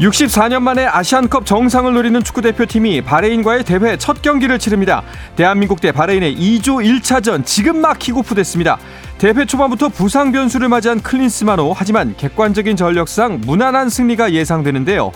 64년 0.00 0.62
만에 0.62 0.86
아시안컵 0.86 1.44
정상을 1.44 1.92
노리는 1.92 2.22
축구 2.22 2.40
대표팀이 2.40 3.02
바레인과의 3.02 3.64
대회 3.64 3.96
첫 3.96 4.22
경기를 4.22 4.60
치릅니다. 4.60 5.02
대한민국 5.34 5.80
대 5.80 5.90
바레인의 5.90 6.36
E조 6.36 6.84
1차전 7.02 7.44
지금 7.44 7.80
막 7.80 7.98
킥오프 7.98 8.36
됐습니다. 8.36 8.78
대회 9.18 9.44
초반부터 9.44 9.88
부상 9.88 10.30
변수를 10.30 10.68
맞이한 10.68 11.02
클린스만호 11.02 11.74
하지만 11.76 12.14
객관적인 12.16 12.76
전력상 12.76 13.40
무난한 13.44 13.88
승리가 13.88 14.32
예상되는데요. 14.32 15.10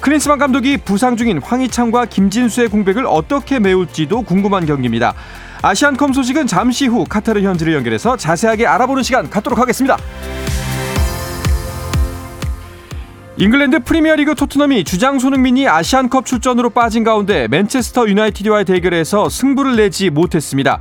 클린스만 0.00 0.40
감독이 0.40 0.78
부상 0.78 1.16
중인 1.16 1.40
황희찬과 1.40 2.06
김진수의 2.06 2.68
공백을 2.70 3.06
어떻게 3.06 3.60
메울지도 3.60 4.22
궁금한 4.22 4.66
경기입니다. 4.66 5.14
아시안컵 5.62 6.12
소식은 6.12 6.48
잠시 6.48 6.88
후 6.88 7.04
카타르 7.08 7.40
현지를 7.40 7.72
연결해서 7.72 8.16
자세하게 8.16 8.66
알아보는 8.66 9.04
시간 9.04 9.30
갖도록 9.30 9.60
하겠습니다. 9.60 9.96
잉글랜드 13.36 13.80
프리미어리그 13.80 14.36
토트넘이 14.36 14.84
주장 14.84 15.18
손흥민이 15.18 15.66
아시안컵 15.66 16.24
출전으로 16.24 16.70
빠진 16.70 17.02
가운데 17.02 17.48
맨체스터 17.48 18.06
유나이티드와의 18.08 18.64
대결에서 18.64 19.28
승부를 19.28 19.74
내지 19.74 20.08
못했습니다. 20.08 20.78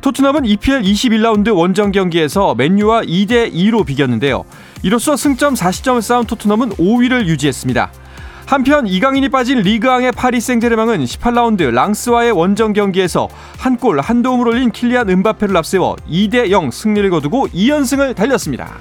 토트넘은 0.00 0.44
EPL 0.44 0.82
21라운드 0.82 1.56
원정 1.56 1.92
경기에서 1.92 2.56
맨유와 2.56 3.02
2대 3.02 3.54
2로 3.54 3.86
비겼는데요. 3.86 4.44
이로써 4.82 5.16
승점 5.16 5.54
40점을 5.54 6.02
쌓은 6.02 6.24
토트넘은 6.24 6.70
5위를 6.70 7.26
유지했습니다. 7.26 7.92
한편 8.46 8.88
이강인이 8.88 9.28
빠진 9.28 9.60
리그앙의 9.60 10.10
파리 10.10 10.40
생제르맹은 10.40 11.04
18라운드 11.04 11.70
랑스와의 11.70 12.32
원정 12.32 12.72
경기에서 12.72 13.28
한 13.58 13.76
골 13.76 14.00
한 14.00 14.22
도움을 14.22 14.48
올린 14.48 14.72
킬리안 14.72 15.08
음바페를 15.08 15.56
앞세워 15.56 15.94
2대 16.10 16.50
0 16.50 16.72
승리를 16.72 17.08
거두고 17.10 17.46
2연승을 17.46 18.16
달렸습니다. 18.16 18.72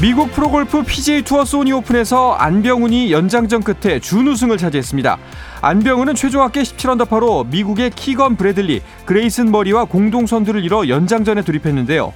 미국 0.00 0.30
프로골프 0.30 0.84
PGA 0.84 1.22
투어 1.22 1.44
소니 1.44 1.72
오픈에서 1.72 2.34
안병훈이 2.34 3.10
연장전 3.10 3.64
끝에 3.64 3.98
준우승을 3.98 4.56
차지했습니다. 4.56 5.18
안병훈은 5.60 6.14
최종 6.14 6.42
합계 6.42 6.62
17언더파로 6.62 7.48
미국의 7.48 7.90
키건 7.90 8.36
브래들리, 8.36 8.80
그레이슨 9.06 9.50
머리와 9.50 9.86
공동 9.86 10.24
선두를 10.24 10.64
이뤄 10.64 10.86
연장전에 10.86 11.42
돌입했는데요. 11.42 12.12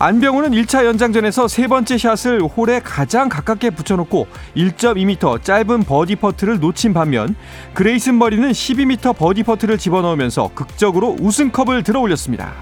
안병훈은 0.00 0.50
1차 0.50 0.84
연장전에서 0.84 1.46
세 1.46 1.68
번째 1.68 1.98
샷을 1.98 2.42
홀에 2.42 2.80
가장 2.80 3.28
가깝게 3.28 3.70
붙여놓고 3.70 4.26
1.2m 4.56 5.44
짧은 5.44 5.84
버디 5.84 6.16
퍼트를 6.16 6.58
놓친 6.58 6.92
반면 6.92 7.36
그레이슨 7.74 8.18
머리는 8.18 8.50
12m 8.50 9.16
버디 9.16 9.44
퍼트를 9.44 9.78
집어넣으면서 9.78 10.50
극적으로 10.56 11.16
우승컵을 11.20 11.84
들어올렸습니다. 11.84 12.54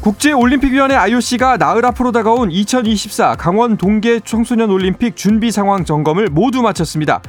국제올림픽위원회 0.00 0.94
IOC가 0.94 1.56
나흘 1.56 1.84
앞으로 1.84 2.12
다가온 2.12 2.52
2024 2.52 3.34
강원 3.34 3.76
동계 3.76 4.20
청소년 4.20 4.70
올림픽 4.70 5.16
준비 5.16 5.50
상황 5.50 5.84
점검을 5.84 6.28
모두 6.30 6.62
마쳤습니다. 6.62 7.20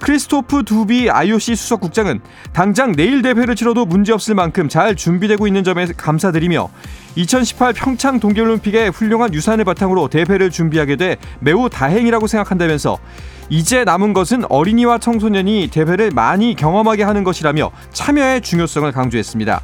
크리스토프 0.00 0.64
두비 0.64 1.08
IOC 1.08 1.54
수석국장은 1.54 2.20
당장 2.52 2.92
내일 2.92 3.22
대회를 3.22 3.54
치러도 3.54 3.86
문제없을 3.86 4.34
만큼 4.34 4.68
잘 4.68 4.96
준비되고 4.96 5.46
있는 5.46 5.62
점에 5.62 5.86
감사드리며 5.96 6.68
2018 7.14 7.72
평창 7.72 8.18
동계올림픽의 8.18 8.90
훌륭한 8.90 9.32
유산을 9.32 9.64
바탕으로 9.64 10.08
대회를 10.08 10.50
준비하게 10.50 10.96
돼 10.96 11.16
매우 11.38 11.70
다행이라고 11.70 12.26
생각한다면서 12.26 12.98
이제 13.48 13.84
남은 13.84 14.12
것은 14.12 14.44
어린이와 14.50 14.98
청소년이 14.98 15.68
대회를 15.72 16.10
많이 16.10 16.56
경험하게 16.56 17.04
하는 17.04 17.22
것이라며 17.22 17.70
참여의 17.92 18.40
중요성을 18.40 18.90
강조했습니다. 18.90 19.62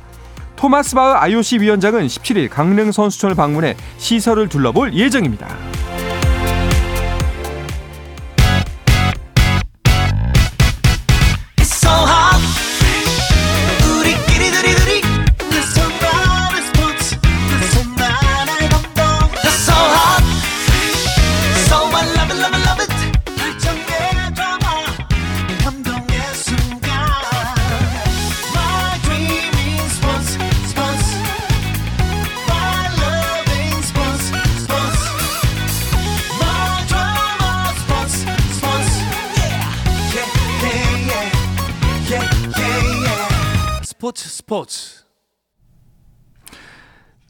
토마스 0.62 0.94
바흐 0.94 1.16
IOC 1.16 1.58
위원장은 1.58 2.06
17일 2.06 2.48
강릉 2.48 2.92
선수촌을 2.92 3.34
방문해 3.34 3.74
시설을 3.98 4.48
둘러볼 4.48 4.94
예정입니다. 4.94 5.48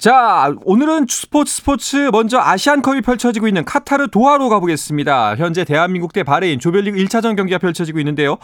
자, 0.03 0.53
오늘은 0.65 1.07
스포츠 1.09 1.55
스포츠 1.55 2.11
먼저 2.11 2.41
아시안컵이 2.41 3.03
펼쳐지고 3.03 3.47
있는 3.47 3.65
카타르 3.65 4.09
도하로 4.09 4.49
가보겠습니다. 4.49 5.37
현재 5.37 5.63
대한민국 5.63 6.13
대 6.13 6.25
바레인 6.25 6.59
조별리그 6.59 6.99
1차전 6.99 7.37
경기가 7.37 7.59
펼쳐지고 7.59 8.01
있는데요. 8.01 8.39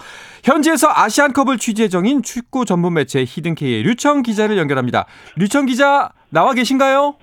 현지에서 0.44 0.86
아시안컵을 0.88 1.58
취재 1.58 1.88
중인 1.88 2.22
축구 2.22 2.64
전문 2.64 2.94
매체 2.94 3.24
히든케이의 3.26 3.82
류청 3.82 4.22
기자를 4.22 4.56
연결합니다. 4.56 5.06
류청 5.34 5.66
기자 5.66 6.10
나와 6.28 6.54
계신가요? 6.54 7.16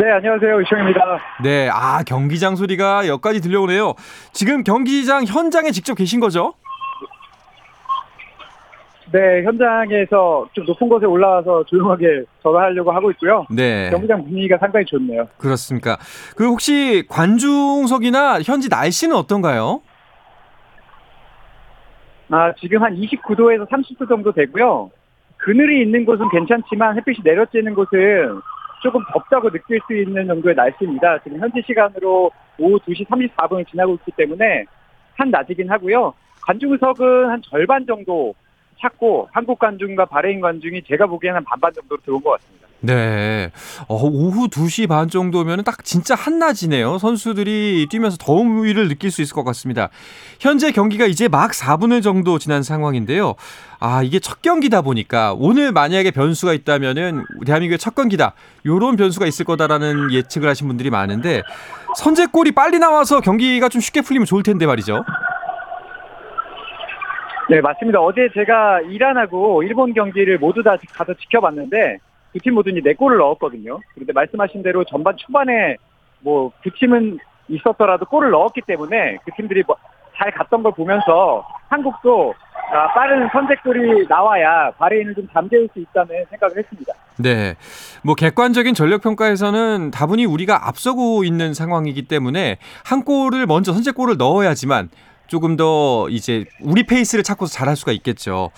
네, 0.00 0.10
안녕하세요. 0.10 0.62
류청입니다. 0.62 1.00
네, 1.42 1.68
아, 1.70 2.02
경기장 2.02 2.56
소리가 2.56 3.06
여기까지 3.08 3.42
들려오네요. 3.42 3.92
지금 4.32 4.64
경기장 4.64 5.26
현장에 5.26 5.70
직접 5.70 5.96
계신 5.96 6.18
거죠? 6.18 6.54
네, 9.12 9.42
현장에서 9.44 10.48
좀 10.52 10.64
높은 10.64 10.88
곳에 10.88 11.06
올라와서 11.06 11.64
조용하게 11.64 12.24
전화하려고 12.42 12.90
하고 12.92 13.10
있고요. 13.12 13.46
네. 13.50 13.90
경기장 13.90 14.24
분위기가 14.24 14.56
상당히 14.58 14.86
좋네요. 14.86 15.28
그렇습니까? 15.38 15.98
그 16.36 16.46
혹시 16.46 17.04
관중석이나 17.08 18.40
현지 18.42 18.68
날씨는 18.68 19.14
어떤가요? 19.14 19.82
아, 22.30 22.52
지금 22.54 22.82
한 22.82 22.96
29도에서 22.96 23.68
30도 23.68 24.08
정도 24.08 24.32
되고요. 24.32 24.90
그늘이 25.36 25.82
있는 25.82 26.04
곳은 26.04 26.28
괜찮지만 26.30 26.96
햇빛이 26.96 27.18
내려지는 27.22 27.74
곳은 27.74 28.40
조금 28.82 29.02
덥다고 29.12 29.50
느낄 29.50 29.78
수 29.86 29.94
있는 29.94 30.26
정도의 30.26 30.54
날씨입니다. 30.54 31.18
지금 31.22 31.38
현지 31.38 31.62
시간으로 31.66 32.30
오후 32.58 32.78
2시 32.80 33.06
34분을 33.06 33.68
지나고 33.68 33.94
있기 33.94 34.12
때문에 34.16 34.64
한낮이긴 35.16 35.70
하고요. 35.70 36.14
관중석은 36.46 37.30
한 37.30 37.42
절반 37.42 37.86
정도 37.86 38.34
찼고 38.80 39.28
한국 39.32 39.58
관중과 39.58 40.06
바레인 40.06 40.40
관중이 40.40 40.82
제가 40.88 41.06
보기에는 41.06 41.44
반반 41.44 41.72
정도로 41.72 42.00
들어온 42.02 42.22
것 42.22 42.30
같습니다. 42.32 42.64
네. 42.84 43.50
어, 43.88 43.96
오후 43.96 44.48
2시 44.48 44.88
반 44.88 45.08
정도면 45.08 45.64
딱 45.64 45.84
진짜 45.84 46.14
한낮이네요. 46.14 46.98
선수들이 46.98 47.86
뛰면서 47.90 48.18
더위를 48.18 48.88
느낄 48.88 49.10
수 49.10 49.22
있을 49.22 49.34
것 49.34 49.42
같습니다. 49.44 49.88
현재 50.38 50.70
경기가 50.70 51.06
이제 51.06 51.26
막 51.26 51.52
4분을 51.52 52.02
정도 52.02 52.38
지난 52.38 52.62
상황인데요. 52.62 53.36
아, 53.80 54.02
이게 54.02 54.18
첫 54.18 54.42
경기다 54.42 54.82
보니까 54.82 55.34
오늘 55.36 55.72
만약에 55.72 56.10
변수가 56.10 56.52
있다면은 56.52 57.24
대한민국의 57.46 57.78
첫 57.78 57.94
경기다. 57.94 58.34
요런 58.66 58.96
변수가 58.96 59.26
있을 59.26 59.46
거다라는 59.46 60.12
예측을 60.12 60.48
하신 60.48 60.68
분들이 60.68 60.90
많은데 60.90 61.42
선제골이 61.96 62.52
빨리 62.52 62.78
나와서 62.78 63.20
경기가 63.20 63.70
좀 63.70 63.80
쉽게 63.80 64.02
풀리면 64.02 64.26
좋을 64.26 64.42
텐데 64.42 64.66
말이죠. 64.66 65.04
네, 67.50 67.60
맞습니다. 67.60 68.00
어제 68.00 68.28
제가 68.34 68.80
이란하고 68.82 69.62
일본 69.62 69.92
경기를 69.92 70.38
모두 70.38 70.62
다 70.62 70.76
가서 70.92 71.12
지켜봤는데 71.14 71.98
두 72.32 72.40
팀 72.42 72.54
모두 72.54 72.70
네 72.72 72.94
골을 72.94 73.18
넣었거든요. 73.18 73.78
그런데 73.94 74.12
말씀하신 74.12 74.62
대로 74.62 74.82
전반 74.84 75.16
초반에 75.16 75.76
뭐 76.20 76.50
두 76.62 76.70
팀은 76.70 77.18
있었더라도 77.48 78.06
골을 78.06 78.30
넣었기 78.30 78.62
때문에 78.66 79.18
그 79.24 79.30
팀들이 79.36 79.62
뭐잘 79.66 80.32
갔던 80.32 80.62
걸 80.62 80.72
보면서 80.72 81.46
한국도 81.68 82.34
빠른 82.94 83.28
선제골이 83.30 84.06
나와야 84.08 84.70
바레인을 84.78 85.14
좀 85.14 85.28
잠재울 85.32 85.68
수 85.74 85.78
있다는 85.80 86.24
생각을 86.30 86.56
했습니다. 86.58 86.92
네. 87.18 87.54
뭐 88.02 88.14
객관적인 88.14 88.74
전력 88.74 89.02
평가에서는 89.02 89.90
다분히 89.90 90.24
우리가 90.24 90.66
앞서고 90.66 91.22
있는 91.24 91.52
상황이기 91.54 92.08
때문에 92.08 92.56
한 92.84 93.04
골을 93.04 93.46
먼저 93.46 93.72
선제골을 93.74 94.16
넣어야지만 94.16 94.88
조금 95.26 95.56
더 95.56 96.06
이제 96.10 96.44
우리 96.60 96.84
페이스를 96.84 97.24
찾고서 97.24 97.52
잘할 97.52 97.76
수가 97.76 97.92
있겠죠. 97.92 98.50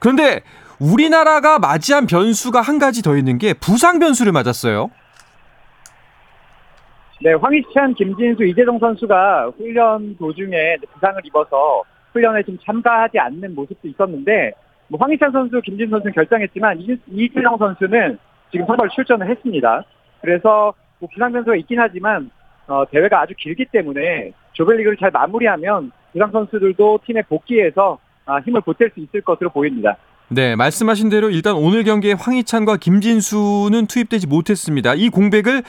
그런데 0.00 0.42
우리나라가 0.78 1.58
맞이한 1.58 2.06
변수가 2.06 2.60
한 2.60 2.78
가지 2.78 3.02
더 3.02 3.16
있는 3.16 3.38
게 3.38 3.52
부상 3.54 3.98
변수를 3.98 4.32
맞았어요. 4.32 4.90
네, 7.22 7.34
황희찬, 7.34 7.94
김진수, 7.94 8.44
이재동 8.44 8.78
선수가 8.78 9.52
훈련 9.58 10.16
도중에 10.16 10.76
부상을 10.94 11.20
입어서 11.26 11.82
훈련에 12.12 12.42
좀 12.44 12.58
참가하지 12.64 13.18
않는 13.18 13.54
모습도 13.54 13.88
있었는데 13.88 14.52
뭐 14.88 14.98
황희찬 15.00 15.30
선수, 15.30 15.60
김진수 15.60 15.90
선수는 15.90 16.14
결장했지만 16.14 16.80
이- 16.80 16.96
이재동 17.08 17.58
선수는 17.58 18.18
지금 18.50 18.66
선발 18.66 18.88
출전을 18.88 19.28
했습니다. 19.28 19.84
그래서 20.22 20.72
뭐 20.98 21.08
부상 21.12 21.30
변수가 21.32 21.56
있긴 21.56 21.78
하지만 21.78 22.30
어, 22.66 22.84
대회가 22.90 23.20
아주 23.20 23.34
길기 23.38 23.66
때문에 23.66 24.32
조별리그를 24.54 24.96
잘 24.96 25.10
마무리하면 25.10 25.92
부상 26.12 26.30
선수들도 26.30 27.00
팀에 27.06 27.22
복귀해서 27.22 27.98
아, 28.26 28.38
힘을 28.40 28.60
보탤 28.60 28.92
수 28.94 29.00
있을 29.00 29.20
것으로 29.22 29.50
보입니다. 29.50 29.96
네, 30.28 30.54
말씀하신 30.54 31.08
대로 31.08 31.28
일단 31.28 31.54
오늘 31.56 31.82
경기에 31.82 32.12
황희찬과 32.12 32.76
김진수는 32.76 33.86
투입되지 33.88 34.28
못했습니다. 34.28 34.94
이 34.94 35.08
공백을 35.08 35.62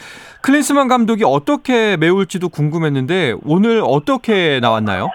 클린스만 0.44 0.88
감독이 0.88 1.24
어떻게 1.26 1.98
메울지도 1.98 2.50
궁금했는데 2.50 3.38
오늘 3.44 3.82
어떻게 3.84 4.60
나왔나요? 4.60 5.10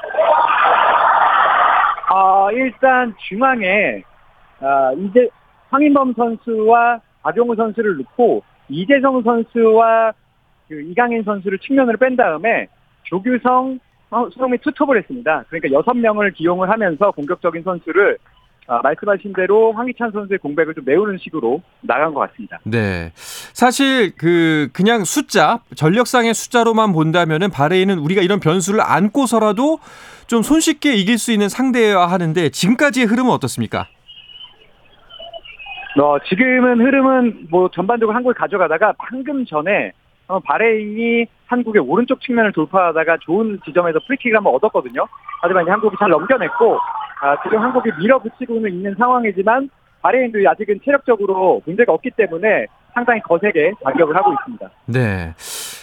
아, 2.09 2.49
일단 2.53 3.15
중앙에 3.29 4.03
아, 4.61 4.93
이제 4.99 5.29
황인범 5.71 6.15
선수와 6.15 7.01
박용우 7.23 7.55
선수를 7.55 7.99
넣고 7.99 8.43
이재성 8.69 9.23
선수와 9.23 10.13
그 10.69 10.81
이강인 10.81 11.23
선수를 11.23 11.59
측면으로 11.59 11.99
뺀 11.99 12.17
다음에 12.17 12.67
조규성, 13.05 13.75
어, 13.75 13.86
수성이 14.33 14.59
투톱을 14.59 14.99
했습니다. 14.99 15.45
그러니까 15.49 15.71
여섯 15.77 15.95
명을 15.95 16.33
기용을 16.33 16.71
하면서 16.71 17.11
공격적인 17.11 17.63
선수를 17.63 18.19
아, 18.69 18.81
말씀하신 18.83 19.33
대로 19.33 19.73
황희찬 19.73 20.11
선수의 20.11 20.39
공백을 20.41 20.75
좀 20.75 20.85
메우는 20.85 21.19
식으로 21.19 21.63
나간 21.83 22.13
것 22.13 22.29
같습니다. 22.29 22.59
네. 22.65 23.13
사실 23.15 24.17
그 24.17 24.69
그냥 24.73 25.05
숫자, 25.05 25.61
전력상의 25.77 26.35
숫자로만 26.35 26.93
본다면은 26.93 27.51
바레인은 27.51 27.99
우리가 27.99 28.23
이런 28.23 28.41
변수를 28.41 28.81
안고서라도 28.81 29.79
좀 30.27 30.43
손쉽게 30.43 30.95
이길 30.95 31.19
수 31.19 31.31
있는 31.31 31.49
상대여야 31.49 32.07
하는데 32.07 32.49
지금까지의 32.49 33.07
흐름은 33.07 33.31
어떻습니까? 33.31 33.87
어, 35.99 36.19
지금은 36.29 36.81
흐름은 36.81 37.47
뭐 37.49 37.71
전반적으로 37.73 38.15
한국을 38.15 38.35
가져가다가 38.35 38.93
방금 38.99 39.47
전에 39.47 39.93
어, 40.29 40.41
바레인이 40.41 41.27
한국의 41.47 41.83
오른쪽 41.83 42.21
측면을 42.21 42.53
돌파하다가 42.53 43.19
좋은 43.23 43.61
지점에서 43.65 44.01
프리킥을 44.07 44.37
한번 44.37 44.55
얻었거든요. 44.55 45.07
하지만 45.43 45.63
이제 45.63 45.71
한국이 45.71 45.97
잘 45.99 46.11
넘겨냈고 46.11 46.79
아, 47.23 47.43
지금 47.43 47.61
한국이 47.61 47.91
밀어붙이고는 47.99 48.71
있는 48.71 48.95
상황이지만 48.99 49.71
바레인도 50.03 50.39
아직은 50.49 50.81
체력적으로 50.85 51.63
문제가 51.65 51.93
없기 51.93 52.11
때문에 52.17 52.67
상당히 52.95 53.21
거세게 53.23 53.73
반격을 53.83 54.17
하고 54.17 54.33
있습니다. 54.33 54.71
네. 54.87 55.35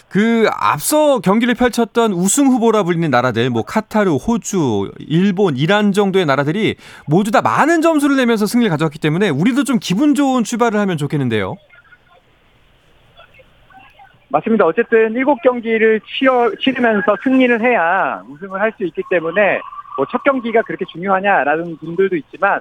그 0.09 0.47
앞서 0.51 1.19
경기를 1.19 1.55
펼쳤던 1.55 2.11
우승 2.11 2.47
후보라 2.47 2.83
불리는 2.83 3.09
나라들 3.09 3.49
뭐 3.49 3.63
카타르, 3.63 4.15
호주, 4.15 4.91
일본, 4.99 5.57
이란 5.57 5.91
정도의 5.91 6.25
나라들이 6.25 6.75
모두 7.07 7.31
다 7.31 7.41
많은 7.41 7.81
점수를 7.81 8.15
내면서 8.15 8.45
승리를 8.45 8.69
가져왔기 8.69 8.99
때문에 8.99 9.29
우리도 9.29 9.63
좀 9.63 9.79
기분 9.81 10.13
좋은 10.13 10.43
출발을 10.43 10.79
하면 10.79 10.97
좋겠는데요. 10.97 11.55
맞습니다. 14.33 14.65
어쨌든 14.65 15.13
일곱 15.13 15.39
경기를 15.43 16.01
치러, 16.01 16.51
치르면서 16.59 17.15
승리를 17.23 17.61
해야 17.61 18.23
우승을 18.27 18.59
할 18.59 18.73
수 18.75 18.83
있기 18.83 19.03
때문에 19.09 19.59
뭐 19.95 20.07
첫 20.11 20.23
경기가 20.23 20.63
그렇게 20.63 20.85
중요하냐라는 20.85 21.77
분들도 21.77 22.15
있지만 22.15 22.59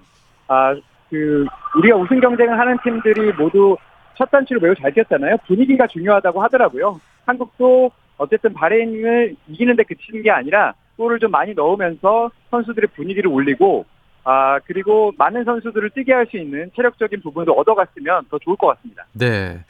아 0.48 0.74
그 1.12 1.44
우리가 1.76 1.96
우승 1.96 2.20
경쟁을 2.20 2.58
하는 2.58 2.78
팀들이 2.82 3.32
모두 3.34 3.76
첫 4.16 4.30
단추를 4.30 4.62
매우 4.62 4.74
잘 4.74 4.94
뛰었잖아요. 4.94 5.36
분위기가 5.46 5.86
중요하다고 5.86 6.42
하더라고요. 6.42 6.98
한국도 7.26 7.90
어쨌든 8.16 8.54
바레인을 8.54 9.36
이기는데 9.48 9.82
그치는 9.82 10.22
게 10.22 10.30
아니라 10.30 10.72
골을 10.96 11.18
좀 11.18 11.30
많이 11.30 11.52
넣으면서 11.52 12.30
선수들의 12.50 12.88
분위기를 12.96 13.28
올리고 13.30 13.84
아 14.24 14.58
그리고 14.60 15.12
많은 15.19 15.44
선수들을 15.44 15.90
뛰게 15.90 16.12
할 16.12 16.26
수 16.30 16.36
있는 16.36 16.70
체력적인 16.76 17.20
부분도 17.22 17.52
얻어갔으면 17.52 18.26
더 18.30 18.38
좋을 18.38 18.56
것 18.56 18.69
같습니다. 18.69 19.04
네. 19.12 19.64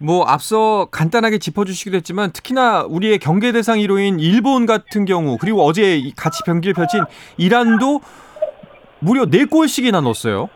뭐 0.00 0.24
앞서 0.24 0.86
간단하게 0.92 1.38
짚어주시기도 1.38 1.96
했지만 1.96 2.30
특히나 2.32 2.84
우리의 2.88 3.18
경계 3.18 3.50
대상 3.52 3.78
1호인 3.78 4.20
일본 4.20 4.66
같은 4.66 5.04
경우 5.04 5.36
그리고 5.40 5.62
어제 5.64 5.96
이 5.96 6.12
같이 6.12 6.44
경기를 6.44 6.74
펼친 6.74 7.02
이란도 7.36 8.00
무려 9.00 9.24
4골씩이나 9.26 10.02
넣었어요. 10.02 10.48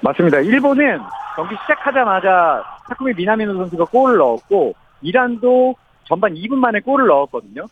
맞습니다. 0.00 0.38
일본은 0.40 1.00
경기 1.36 1.54
시작하자마자 1.62 2.64
타쿠미 2.88 3.14
미나미노 3.14 3.54
선수가 3.54 3.84
골을 3.86 4.16
넣었고 4.16 4.74
이란도 5.02 5.74
전반 6.04 6.34
2분 6.34 6.54
만에 6.54 6.80
골을 6.80 7.06
넣었거든요. 7.06 7.64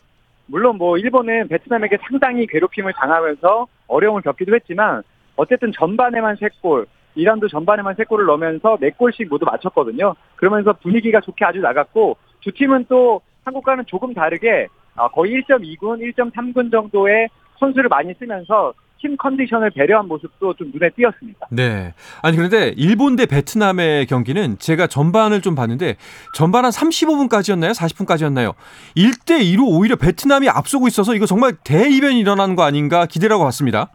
물론 0.47 0.77
뭐 0.77 0.97
일본은 0.97 1.47
베트남에게 1.47 1.97
상당히 2.07 2.47
괴롭힘을 2.47 2.93
당하면서 2.93 3.67
어려움을 3.87 4.21
겪기도 4.21 4.55
했지만 4.55 5.03
어쨌든 5.35 5.71
전반에만 5.71 6.35
3골, 6.37 6.87
이란도 7.15 7.47
전반에만 7.47 7.95
3골을 7.95 8.25
넣으면서 8.25 8.77
4골씩 8.77 9.27
모두 9.29 9.45
맞췄거든요. 9.45 10.15
그러면서 10.35 10.73
분위기가 10.73 11.19
좋게 11.19 11.45
아주 11.45 11.59
나갔고 11.59 12.17
두 12.41 12.51
팀은 12.51 12.85
또 12.87 13.21
한국과는 13.43 13.85
조금 13.87 14.13
다르게 14.13 14.67
아, 14.95 15.07
거의 15.09 15.41
1.2군, 15.41 16.01
1.3군 16.13 16.71
정도의 16.71 17.29
선수를 17.59 17.87
많이 17.87 18.13
쓰면서 18.15 18.73
팀 18.99 19.17
컨디션을 19.17 19.71
배려한 19.71 20.07
모습도 20.07 20.53
좀 20.55 20.71
눈에 20.73 20.89
띄었습니다. 20.91 21.47
네. 21.51 21.93
아니 22.21 22.35
그런데 22.35 22.73
일본 22.77 23.15
대 23.15 23.25
베트남의 23.25 24.07
경기는 24.07 24.57
제가 24.59 24.87
전반을 24.87 25.41
좀 25.41 25.55
봤는데 25.55 25.95
전반 26.33 26.65
한 26.65 26.71
35분까지였나요? 26.71 27.71
40분까지였나요? 27.73 28.53
1대 28.95 29.41
2로 29.41 29.67
오히려 29.67 29.95
베트남이 29.95 30.49
앞서고 30.49 30.87
있어서 30.87 31.15
이거 31.15 31.25
정말 31.25 31.53
대이변이 31.63 32.19
일어나는 32.19 32.55
거 32.55 32.63
아닌가 32.63 33.05
기대라고 33.05 33.43
봤습니다. 33.43 33.89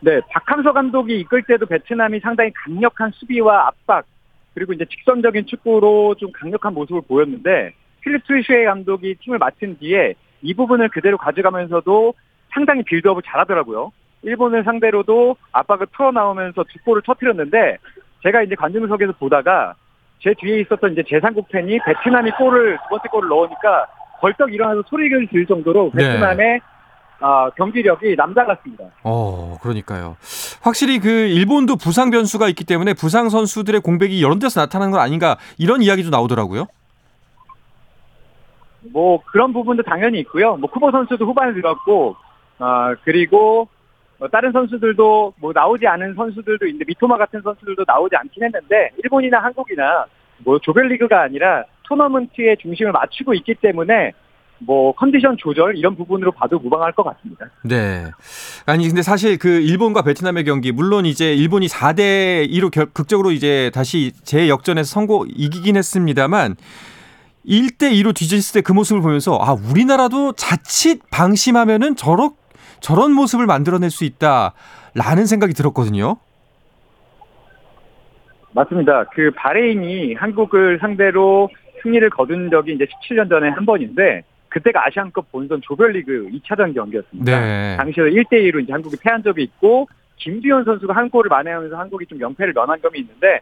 네, 0.00 0.20
박항서 0.30 0.72
감독이 0.72 1.20
이끌 1.20 1.42
때도 1.42 1.66
베트남이 1.66 2.20
상당히 2.20 2.50
강력한 2.54 3.10
수비와 3.14 3.66
압박 3.66 4.06
그리고 4.54 4.72
이제 4.72 4.84
직선적인 4.86 5.46
축구로 5.46 6.14
좀 6.16 6.32
강력한 6.32 6.74
모습을 6.74 7.02
보였는데 7.06 7.74
필립 8.00 8.26
트리슈에 8.26 8.64
감독이 8.64 9.14
팀을 9.16 9.38
맡은 9.38 9.78
뒤에 9.78 10.14
이 10.42 10.54
부분을 10.54 10.88
그대로 10.88 11.18
가져가면서도 11.18 12.14
상당히 12.52 12.82
빌드업을 12.82 13.22
잘하더라고요. 13.24 13.92
일본을 14.22 14.64
상대로도 14.64 15.36
압박을 15.52 15.86
풀어 15.92 16.12
나오면서 16.12 16.64
두 16.64 16.78
골을 16.84 17.02
터뜨렸는데 17.02 17.78
제가 18.22 18.42
이제 18.42 18.54
관중석에서 18.54 19.12
보다가 19.12 19.74
제 20.22 20.34
뒤에 20.38 20.60
있었던 20.60 20.92
이제 20.92 21.02
재상국 21.08 21.48
팬이 21.48 21.78
베트남이 21.84 22.30
골을 22.32 22.76
두 22.76 22.88
번째 22.90 23.08
골을 23.08 23.28
넣으니까 23.28 23.86
벌떡 24.20 24.52
일어나서 24.52 24.82
소리를 24.86 25.28
질 25.28 25.46
정도로 25.46 25.92
네. 25.94 26.04
베트남의 26.04 26.60
아, 27.22 27.50
경기력이 27.50 28.16
남달랐습니다. 28.16 28.84
어, 29.04 29.58
그러니까요. 29.62 30.16
확실히 30.62 30.98
그 30.98 31.08
일본도 31.08 31.76
부상 31.76 32.10
변수가 32.10 32.48
있기 32.48 32.64
때문에 32.64 32.94
부상 32.94 33.28
선수들의 33.28 33.80
공백이 33.82 34.18
이런 34.18 34.38
데서 34.38 34.60
나타나는 34.60 34.92
건 34.92 35.00
아닌가 35.00 35.36
이런 35.58 35.82
이야기도 35.82 36.08
나오더라고요. 36.10 36.66
뭐 38.92 39.20
그런 39.26 39.52
부분도 39.52 39.82
당연히 39.82 40.20
있고요. 40.20 40.56
뭐 40.56 40.70
쿠보 40.70 40.90
선수도 40.90 41.26
후반에 41.26 41.52
들었고, 41.52 42.16
아 42.60 42.94
그리고 43.04 43.68
뭐 44.18 44.28
다른 44.28 44.52
선수들도 44.52 45.34
뭐 45.40 45.52
나오지 45.54 45.86
않은 45.86 46.14
선수들도 46.14 46.66
있는데 46.66 46.84
미토마 46.86 47.16
같은 47.16 47.40
선수들도 47.42 47.84
나오지 47.86 48.14
않긴 48.16 48.44
했는데 48.44 48.90
일본이나 49.02 49.42
한국이나 49.42 50.04
뭐 50.44 50.58
조별리그가 50.58 51.22
아니라 51.22 51.64
토너먼트의 51.88 52.58
중심을 52.58 52.92
맞추고 52.92 53.34
있기 53.34 53.54
때문에 53.56 54.12
뭐 54.58 54.92
컨디션 54.92 55.38
조절 55.38 55.78
이런 55.78 55.96
부분으로 55.96 56.32
봐도 56.32 56.58
무방할 56.58 56.92
것 56.92 57.02
같습니다. 57.02 57.46
네. 57.64 58.10
아니 58.66 58.86
근데 58.86 59.00
사실 59.00 59.38
그 59.38 59.48
일본과 59.48 60.02
베트남의 60.02 60.44
경기 60.44 60.70
물론 60.70 61.06
이제 61.06 61.34
일본이 61.34 61.66
4대 61.66 62.46
2로 62.50 62.70
결, 62.70 62.86
극적으로 62.92 63.30
이제 63.30 63.70
다시 63.72 64.12
재역전에서 64.22 64.86
성공 64.86 65.26
이기긴 65.28 65.76
했습니다만 65.76 66.56
1대 67.46 67.90
2로 67.92 68.14
뒤졌을 68.14 68.60
때 68.60 68.62
그 68.62 68.72
모습을 68.72 69.00
보면서 69.00 69.38
아 69.40 69.52
우리나라도 69.52 70.32
자칫 70.32 71.00
방심하면은 71.10 71.96
저런 71.96 72.32
저런 72.80 73.12
모습을 73.12 73.46
만들어낼 73.46 73.90
수 73.90 74.04
있다라는 74.04 75.26
생각이 75.26 75.52
들었거든요. 75.54 76.16
맞습니다. 78.52 79.04
그 79.12 79.30
바레인이 79.36 80.14
한국을 80.14 80.78
상대로 80.80 81.48
승리를 81.82 82.08
거둔 82.10 82.50
적이 82.50 82.74
이제 82.74 82.86
17년 82.86 83.28
전에 83.28 83.48
한 83.48 83.64
번인데 83.64 84.22
그때가 84.48 84.86
아시안컵 84.86 85.30
본선 85.30 85.60
조별리그 85.62 86.28
2차전 86.32 86.74
경기였습니다. 86.74 87.40
네. 87.40 87.76
당시에 87.76 88.04
1대 88.04 88.32
2로 88.32 88.62
이제 88.62 88.72
한국이 88.72 88.96
패한 89.00 89.22
적이 89.22 89.44
있고 89.44 89.88
김두현 90.16 90.64
선수가 90.64 90.94
한 90.94 91.08
골을 91.08 91.28
만회하면서 91.28 91.76
한국이 91.76 92.06
좀 92.06 92.20
연패를 92.20 92.52
면한 92.52 92.80
점이 92.82 92.98
있는데 92.98 93.40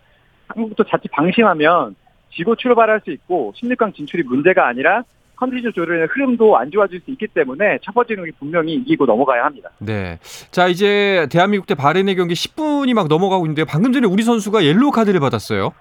한국도 0.49 0.85
자칫 0.85 1.11
방심하면 1.11 1.97
지고 2.31 2.55
출발할 2.55 3.01
수 3.05 3.11
있고 3.11 3.55
16강 3.57 3.95
진출이 3.95 4.23
문제가 4.25 4.69
아니라 4.69 5.03
컨디션 5.39 5.73
조절의 5.73 6.09
흐름도 6.09 6.57
안 6.57 6.71
좋아질 6.71 7.01
수 7.05 7.11
있기 7.13 7.29
때문에 7.29 7.79
첫 7.83 7.95
번째 7.95 8.17
경기 8.17 8.33
분명히 8.33 8.75
이기고 8.75 9.07
넘어가야 9.07 9.45
합니다. 9.45 9.71
네. 9.79 10.19
자, 10.51 10.67
이제 10.67 11.29
대한민국 11.31 11.67
대 11.67 11.75
바레인의 11.75 12.17
경기 12.17 12.35
10분이 12.35 12.93
막 12.95 13.07
넘어가고 13.09 13.47
있는데 13.47 13.65
방금 13.65 13.93
전에 13.93 14.07
우리 14.07 14.23
선수가 14.23 14.65
옐로우 14.65 14.91
카드를 14.91 15.21
받았어요. 15.21 15.73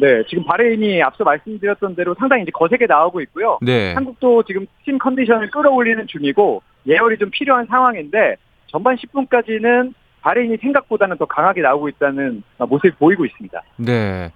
네, 0.00 0.24
지금 0.28 0.44
바레인이 0.44 1.00
앞서 1.04 1.22
말씀드렸던 1.22 1.94
대로 1.94 2.16
상당히 2.18 2.42
이제 2.42 2.50
거세게 2.52 2.86
나오고 2.86 3.20
있고요. 3.22 3.58
네. 3.62 3.94
한국도 3.94 4.42
지금 4.42 4.66
팀 4.84 4.98
컨디션을 4.98 5.50
끌어올리는 5.52 6.04
중이고 6.08 6.62
예열이 6.88 7.18
좀 7.18 7.30
필요한 7.30 7.66
상황인데 7.66 8.34
전반 8.66 8.96
10분까지는 8.96 9.94
바레인이 10.24 10.56
생각보다는 10.62 11.18
더 11.18 11.26
강하게 11.26 11.60
나오고 11.60 11.90
있다는 11.90 12.42
모습이 12.58 12.92
보이고 12.98 13.26
있습니다. 13.26 13.62
네. 13.76 14.32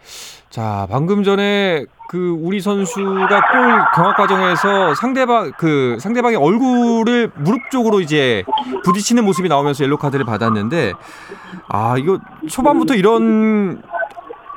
자, 0.51 0.87
방금 0.91 1.23
전에 1.23 1.87
그 2.11 2.37
우리 2.41 2.61
선수가 2.61 3.27
골 3.27 3.79
경합 3.95 4.17
과정에서 4.17 4.95
상대방 4.95 5.53
그 5.57 5.97
상대방의 5.99 6.37
얼굴을 6.37 7.31
무릎 7.37 7.71
쪽으로 7.71 8.01
이제 8.01 8.45
부딪히는 8.85 9.25
모습이 9.25 9.49
나오면서 9.49 9.83
옐로 9.85 9.97
카드를 9.97 10.27
받았는데 10.27 10.93
아, 11.69 11.97
이거 11.99 12.19
초반부터 12.49 12.95
이런 12.95 13.83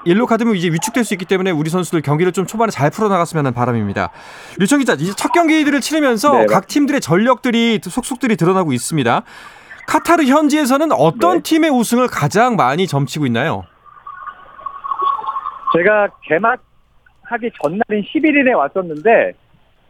옐로 0.05 0.25
카드면 0.25 0.55
이제 0.55 0.67
위축될 0.67 1.05
수 1.05 1.13
있기 1.13 1.25
때문에 1.25 1.51
우리 1.51 1.69
선수들 1.69 2.01
경기를 2.01 2.33
좀 2.33 2.45
초반에 2.45 2.71
잘 2.71 2.89
풀어 2.89 3.07
나갔으면 3.07 3.45
하는 3.45 3.53
바람입니다. 3.53 4.09
류청 4.57 4.79
기자, 4.79 4.93
이제 4.93 5.13
첫 5.15 5.31
경기들을 5.31 5.79
치르면서 5.79 6.39
네. 6.39 6.45
각 6.47 6.67
팀들의 6.67 6.99
전력들이 6.99 7.79
속속들이 7.83 8.35
드러나고 8.35 8.73
있습니다. 8.73 9.23
카타르 9.87 10.23
현지에서는 10.23 10.91
어떤 10.91 11.37
네. 11.37 11.43
팀의 11.43 11.69
우승을 11.71 12.07
가장 12.07 12.55
많이 12.55 12.87
점치고 12.87 13.25
있나요? 13.25 13.63
제가 15.75 16.09
개막하기 16.23 17.51
전날인 17.61 18.03
11일에 18.03 18.55
왔었는데 18.55 19.33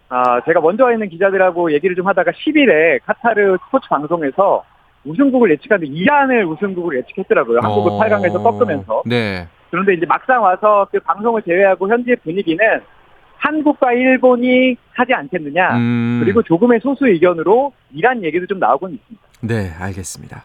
아, 0.10 0.42
제가 0.46 0.60
먼저 0.60 0.84
와 0.86 0.92
있는 0.92 1.08
기자들하고 1.10 1.72
얘기를 1.74 1.96
좀 1.96 2.08
하다가 2.08 2.32
10일에 2.32 3.00
카타르 3.06 3.58
스포츠 3.66 3.88
방송에서 3.88 4.64
우승국을 5.06 5.52
예측하는데 5.52 5.92
이란을 5.92 6.46
우승국을 6.46 6.98
예측했더라고요. 6.98 7.60
한국을 7.62 7.94
어, 7.94 8.00
8강에서 8.00 8.44
꺾으면서. 8.44 9.04
네. 9.06 9.48
그런데 9.72 9.94
이제 9.94 10.06
막상 10.06 10.44
와서 10.44 10.86
그 10.92 11.00
방송을 11.00 11.42
제외하고 11.44 11.88
현지의 11.88 12.18
분위기는 12.18 12.82
한국과 13.38 13.94
일본이 13.94 14.76
하지 14.94 15.14
않겠느냐. 15.14 15.78
음, 15.78 16.20
그리고 16.24 16.44
조금의 16.44 16.82
소수 16.82 17.08
의견으로 17.08 17.74
이란 17.94 18.24
얘기도 18.24 18.46
좀 18.46 18.60
나오곤 18.60 18.94
있습니다. 18.94 19.28
네, 19.44 19.74
알겠습니다. 19.80 20.44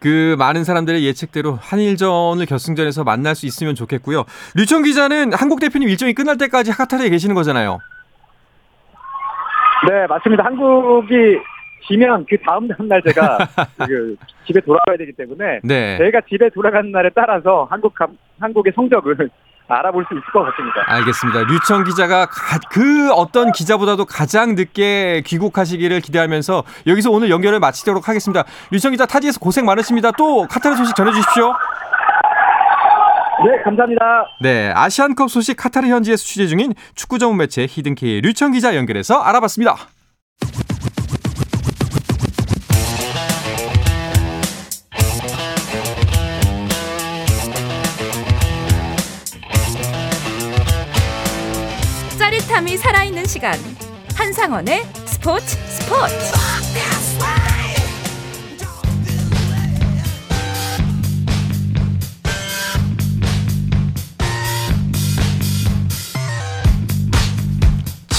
그 0.00 0.34
많은 0.38 0.64
사람들의 0.64 1.04
예측대로 1.04 1.58
한일전을 1.60 2.44
결승전에서 2.46 3.04
만날 3.04 3.34
수 3.34 3.46
있으면 3.46 3.74
좋겠고요. 3.74 4.24
류청 4.56 4.82
기자는 4.82 5.32
한국 5.32 5.60
대표님 5.60 5.88
일정이 5.88 6.12
끝날 6.12 6.36
때까지 6.38 6.72
카타르에 6.72 7.08
계시는 7.08 7.34
거잖아요. 7.36 7.78
네, 9.88 10.06
맞습니다. 10.08 10.44
한국이 10.44 11.38
지면 11.86 12.24
그 12.28 12.36
다음 12.44 12.68
날 12.88 13.02
제가 13.02 13.38
그 13.86 14.16
집에 14.46 14.60
돌아가야 14.60 14.96
되기 14.96 15.12
때문에 15.12 15.60
네. 15.64 15.98
저희가 15.98 16.20
집에 16.28 16.48
돌아가는 16.50 16.90
날에 16.90 17.10
따라서 17.14 17.66
한국 17.70 17.94
감- 17.94 18.16
한국의 18.40 18.72
성적을 18.74 19.28
알아볼 19.72 20.04
수 20.08 20.14
있을 20.14 20.24
것 20.32 20.42
같습니다. 20.44 20.82
알겠습니다. 20.86 21.40
류청 21.52 21.84
기자가 21.84 22.26
가- 22.26 22.58
그 22.70 23.10
어떤 23.12 23.52
기자보다도 23.52 24.04
가장 24.06 24.54
늦게 24.54 25.22
귀국하시기를 25.26 26.00
기대하면서 26.00 26.64
여기서 26.86 27.10
오늘 27.10 27.30
연결을 27.30 27.60
마치도록 27.60 28.08
하겠습니다. 28.08 28.44
류청 28.70 28.92
기자 28.92 29.06
타지에서 29.06 29.38
고생 29.40 29.64
많으십니다. 29.66 30.10
또 30.12 30.46
카타르 30.48 30.76
소식 30.76 30.94
전해주십시오. 30.96 31.52
네, 33.44 33.62
감사합니다. 33.64 34.04
네, 34.40 34.72
아시안컵 34.76 35.28
소식 35.30 35.56
카타르 35.56 35.88
현지에서 35.88 36.22
취재 36.22 36.46
중인 36.46 36.74
축구 36.94 37.18
전문 37.18 37.38
매체 37.38 37.66
히든케이의 37.68 38.20
류청 38.20 38.52
기자 38.52 38.76
연결해서 38.76 39.20
알아봤습니다. 39.20 39.74
짜릿함이 52.62 52.76
살아있는 52.76 53.26
시간 53.26 53.54
한상원의 54.14 54.84
스포츠 55.06 55.56
스포츠 55.68 56.32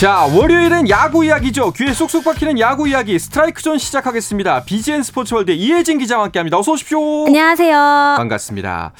자, 0.03 0.25
월요일은 0.25 0.89
야구 0.89 1.23
이야기죠. 1.23 1.71
귀에 1.71 1.93
쏙쏙 1.93 2.25
박히는 2.25 2.59
야구 2.59 2.89
이야기 2.89 3.17
스트라이크 3.17 3.61
존 3.61 3.77
시작하겠습니다. 3.77 4.65
BGN 4.65 5.01
스포츠월드 5.01 5.51
이혜진 5.51 5.97
기자와 5.97 6.25
함께합니다. 6.25 6.57
어서 6.57 6.73
오십시오. 6.73 7.27
안녕하세요. 7.27 8.15
반갑습니다. 8.17 8.91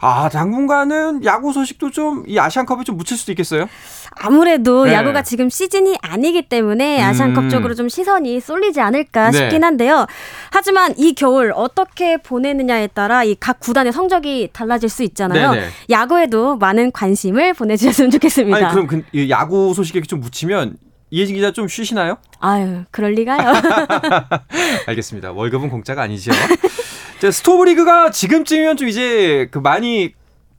아, 0.00 0.28
당분간은 0.28 1.24
야구 1.24 1.52
소식도 1.52 1.90
좀 1.90 2.24
이 2.26 2.38
아시안컵에 2.38 2.84
좀 2.84 2.96
묻힐 2.96 3.16
수도 3.16 3.32
있겠어요. 3.32 3.68
아무래도 4.18 4.84
네. 4.84 4.92
야구가 4.94 5.22
지금 5.22 5.48
시즌이 5.50 5.96
아니기 6.02 6.42
때문에 6.48 7.02
아시안컵 7.02 7.44
음. 7.44 7.48
쪽으로 7.50 7.74
좀 7.74 7.88
시선이 7.88 8.40
쏠리지 8.40 8.80
않을까 8.80 9.30
네. 9.30 9.38
싶긴 9.38 9.62
한데요. 9.64 10.06
하지만 10.50 10.94
이 10.96 11.14
겨울 11.14 11.52
어떻게 11.54 12.16
보내느냐에 12.16 12.88
따라 12.88 13.22
이 13.24 13.36
각 13.38 13.60
구단의 13.60 13.92
성적이 13.92 14.50
달라질 14.52 14.88
수 14.88 15.02
있잖아요. 15.04 15.52
네네. 15.52 15.66
야구에도 15.90 16.56
많은 16.56 16.90
관심을 16.92 17.54
보내주셨으면 17.54 18.10
좋겠습니다. 18.12 18.56
아니 18.56 18.68
그럼 18.70 18.86
그, 18.86 19.02
이 19.12 19.30
야구 19.30 19.72
소식에 19.74 20.00
좀 20.02 20.20
묻히면 20.20 20.76
이혜진 21.10 21.36
기자 21.36 21.52
좀 21.52 21.68
쉬시나요? 21.68 22.16
아유, 22.40 22.82
그럴 22.90 23.12
리가요. 23.12 23.52
알겠습니다. 24.86 25.32
월급은 25.32 25.68
공짜가 25.68 26.02
아니죠. 26.02 26.32
자, 27.20 27.30
스토브리그가 27.30 28.10
지금쯤이면 28.10 28.76
좀 28.76 28.88
이제 28.88 29.48
그 29.50 29.58
많이 29.58 30.12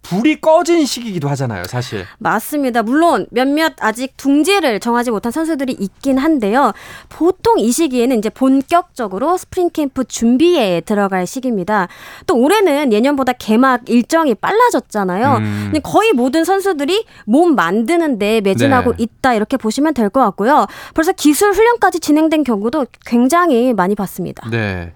불이 0.04 0.40
꺼진 0.40 0.86
시기이기도 0.86 1.28
하잖아요, 1.30 1.66
사실. 1.66 2.06
맞습니다. 2.20 2.82
물론 2.82 3.28
몇몇 3.30 3.74
아직 3.82 4.16
둥지를 4.16 4.80
정하지 4.80 5.12
못한 5.12 5.34
선수들이 5.34 5.74
있긴 5.78 6.18
한데요. 6.18 6.72
보통 7.10 7.60
이 7.60 7.70
시기에는 7.74 8.18
이제 8.18 8.30
본격적으로 8.30 9.36
스프링 9.36 9.70
캠프 9.72 10.06
준비에 10.06 10.80
들어갈 10.82 11.28
시기입니다. 11.28 11.90
또 12.26 12.38
올해는 12.38 12.94
예년보다 12.94 13.34
개막 13.34 13.90
일정이 13.90 14.34
빨라졌잖아요. 14.34 15.38
음. 15.40 15.74
거의 15.84 16.14
모든 16.14 16.46
선수들이 16.46 17.06
몸 17.26 17.56
만드는데 17.56 18.40
매진하고 18.42 18.92
네. 18.96 19.04
있다 19.04 19.34
이렇게 19.34 19.58
보시면 19.58 19.94
될 19.94 20.08
것 20.10 20.22
같고요. 20.22 20.68
벌써 20.94 21.12
기술 21.12 21.52
훈련까지 21.52 22.00
진행된 22.00 22.46
경우도 22.46 22.86
굉장히 23.06 23.74
많이 23.74 23.94
봤습니다. 23.94 24.50
네. 24.50 24.94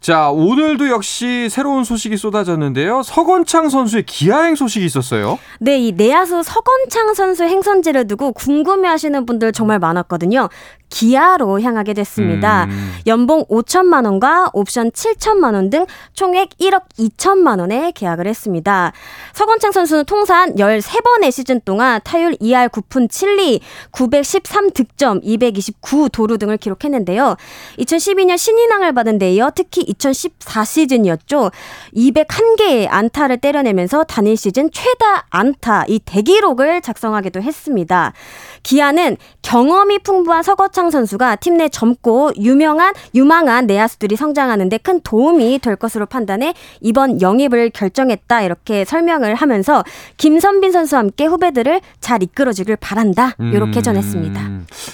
자, 0.00 0.30
오늘도 0.30 0.88
역시 0.88 1.48
새로운 1.50 1.84
소식이 1.84 2.16
쏟아졌는데요. 2.16 3.02
서건창 3.02 3.68
선수의 3.68 4.04
기아행 4.06 4.54
소식이 4.54 4.82
있었어요. 4.86 5.38
네, 5.58 5.78
이 5.78 5.92
내야수 5.92 6.42
서건창 6.42 7.12
선수 7.12 7.44
행선지를 7.44 8.06
두고 8.06 8.32
궁금해하시는 8.32 9.26
분들 9.26 9.52
정말 9.52 9.78
많았거든요. 9.78 10.48
기아로 10.88 11.60
향하게 11.60 11.94
됐습니다. 11.94 12.64
음. 12.64 12.92
연봉 13.06 13.44
5천만 13.44 14.06
원과 14.06 14.50
옵션 14.54 14.90
7천만 14.90 15.54
원 15.54 15.70
등 15.70 15.86
총액 16.14 16.48
1억 16.58 16.82
2천만 16.98 17.60
원에 17.60 17.92
계약을 17.94 18.26
했습니다. 18.26 18.92
서건창 19.34 19.70
선수는 19.70 20.06
통산 20.06 20.56
13번의 20.56 21.30
시즌 21.30 21.60
동안 21.60 22.00
타율 22.02 22.32
2할 22.40 22.70
9푼 22.70 23.08
7리, 23.08 23.60
913득점, 23.92 25.20
229 25.22 26.08
도루 26.08 26.38
등을 26.38 26.56
기록했는데요. 26.56 27.36
2012년 27.78 28.36
신인왕을 28.36 28.92
받은 28.94 29.18
데 29.18 29.32
이어 29.34 29.52
특히 29.54 29.82
2014 29.90 30.64
시즌이었죠. 30.64 31.50
201개의 31.94 32.86
안타를 32.90 33.38
때려내면서 33.38 34.04
단일 34.04 34.36
시즌 34.36 34.70
최다 34.70 35.26
안타 35.30 35.84
이 35.88 35.98
대기록을 35.98 36.80
작성하기도 36.82 37.42
했습니다. 37.42 38.12
기아는 38.62 39.16
경험이 39.42 40.00
풍부한 40.00 40.42
서거창 40.42 40.90
선수가 40.90 41.36
팀 41.36 41.60
내 41.60 41.68
젊고 41.68 42.32
유명한 42.38 42.94
유망한 43.14 43.66
내야수들이 43.66 44.16
성장하는데 44.16 44.78
큰 44.78 45.00
도움이 45.02 45.58
될 45.58 45.76
것으로 45.76 46.06
판단해 46.06 46.54
이번 46.80 47.20
영입을 47.20 47.68
결정했다 47.68 48.40
이렇게 48.42 48.86
설명을 48.86 49.34
하면서 49.34 49.84
김선빈 50.16 50.72
선수와 50.72 51.00
함께 51.00 51.26
후배들을 51.26 51.82
잘 52.00 52.22
이끌어주길 52.22 52.76
바란다 52.76 53.34
이렇게 53.38 53.80
음. 53.80 53.82
전했습니다. 53.82 54.50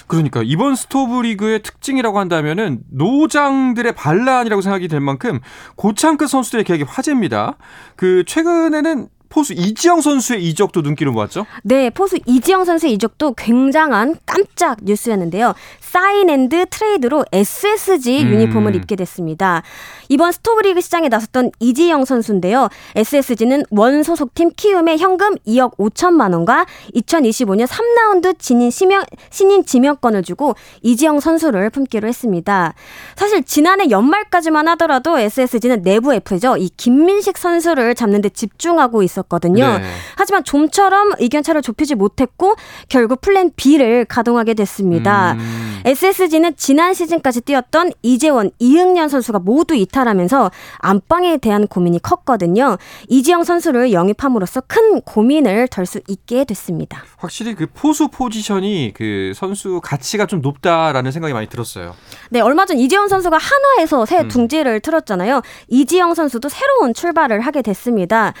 그러니까 0.07 0.41
이번 0.43 0.75
스토브 0.75 1.21
리그의 1.21 1.61
특징이라고 1.63 2.19
한다면은 2.19 2.79
노장들의 2.91 3.93
반란이라고 3.93 4.61
생각이 4.61 4.89
될 4.89 4.99
만큼 4.99 5.39
고참급 5.77 6.27
선수들의 6.27 6.65
계약이 6.65 6.83
화제입니다. 6.83 7.55
그 7.95 8.23
최근에는 8.25 9.07
포수 9.29 9.53
이지영 9.53 10.01
선수의 10.01 10.43
이적도 10.45 10.81
눈길을 10.81 11.11
모았죠? 11.11 11.45
네, 11.63 11.89
포수 11.89 12.17
이지영 12.25 12.65
선수의 12.65 12.93
이적도 12.93 13.33
굉장한 13.33 14.17
깜짝 14.25 14.77
뉴스였는데요. 14.83 15.53
sign 15.79 16.29
and 16.29 16.67
trade로 16.69 17.25
SSG 17.31 18.23
음. 18.23 18.33
유니폼을 18.33 18.75
입게 18.75 18.95
됐습니다. 18.95 19.63
이번 20.09 20.31
스토브리그 20.31 20.81
시장에 20.81 21.09
나섰던 21.09 21.51
이지영 21.59 22.05
선수인데요. 22.05 22.69
SSG는 22.95 23.63
원 23.71 24.03
소속팀 24.03 24.51
키움에 24.55 24.97
현금 24.97 25.35
2억 25.47 25.77
5천만 25.77 26.33
원과 26.33 26.65
2025년 26.95 27.67
3라운드 27.67 28.37
진인 28.37 28.69
지명, 28.69 29.03
신인 29.29 29.65
지명권을 29.65 30.23
주고 30.23 30.55
이지영 30.81 31.19
선수를 31.19 31.69
품기로 31.69 32.07
했습니다. 32.07 32.73
사실 33.15 33.43
지난해 33.43 33.89
연말까지만 33.89 34.67
하더라도 34.69 35.17
SSG는 35.17 35.83
내부 35.83 36.13
F죠. 36.13 36.57
이 36.57 36.69
김민식 36.75 37.37
선수를 37.37 37.95
잡는 37.95 38.21
데 38.21 38.29
집중하고 38.29 39.03
있 39.03 39.07
었거든요. 39.19 39.79
네. 39.79 39.83
하지만 40.15 40.43
좀처럼 40.43 41.13
의견차를 41.19 41.61
좁히지 41.61 41.95
못했고 41.95 42.55
결국 42.89 43.21
플랜 43.21 43.51
B를 43.55 44.05
가동하게 44.05 44.53
됐습니다. 44.53 45.33
음. 45.33 45.81
SSG는 45.85 46.55
지난 46.57 46.93
시즌까지 46.93 47.41
뛰었던 47.41 47.91
이재원, 48.01 48.51
이흥년 48.59 49.09
선수가 49.09 49.39
모두 49.39 49.75
이탈하면서 49.75 50.51
안방에 50.79 51.37
대한 51.37 51.67
고민이 51.67 51.99
컸거든요. 52.01 52.77
이지영 53.07 53.43
선수를 53.43 53.93
영입함으로써 53.93 54.61
큰 54.67 55.01
고민을 55.01 55.67
덜 55.69 55.87
수 55.87 56.01
있게 56.07 56.43
됐습니다. 56.43 57.03
확실히 57.17 57.55
그 57.55 57.65
포수 57.73 58.09
포지션이 58.09 58.91
그 58.93 59.31
선수 59.33 59.79
가치가 59.81 60.25
좀 60.25 60.41
높다라는 60.41 61.11
생각이 61.11 61.33
많이 61.33 61.47
들었어요. 61.47 61.95
네, 62.29 62.41
얼마 62.41 62.65
전 62.65 62.77
이지영 62.77 63.07
선수가 63.07 63.37
한화에서 63.37 64.05
새 64.05 64.19
음. 64.19 64.27
둥지를 64.27 64.81
틀었잖아요. 64.81 65.41
이지영 65.69 66.13
선수도 66.13 66.49
새로운 66.49 66.93
출발을 66.93 67.39
하게 67.39 67.61
됐습니다. 67.61 68.33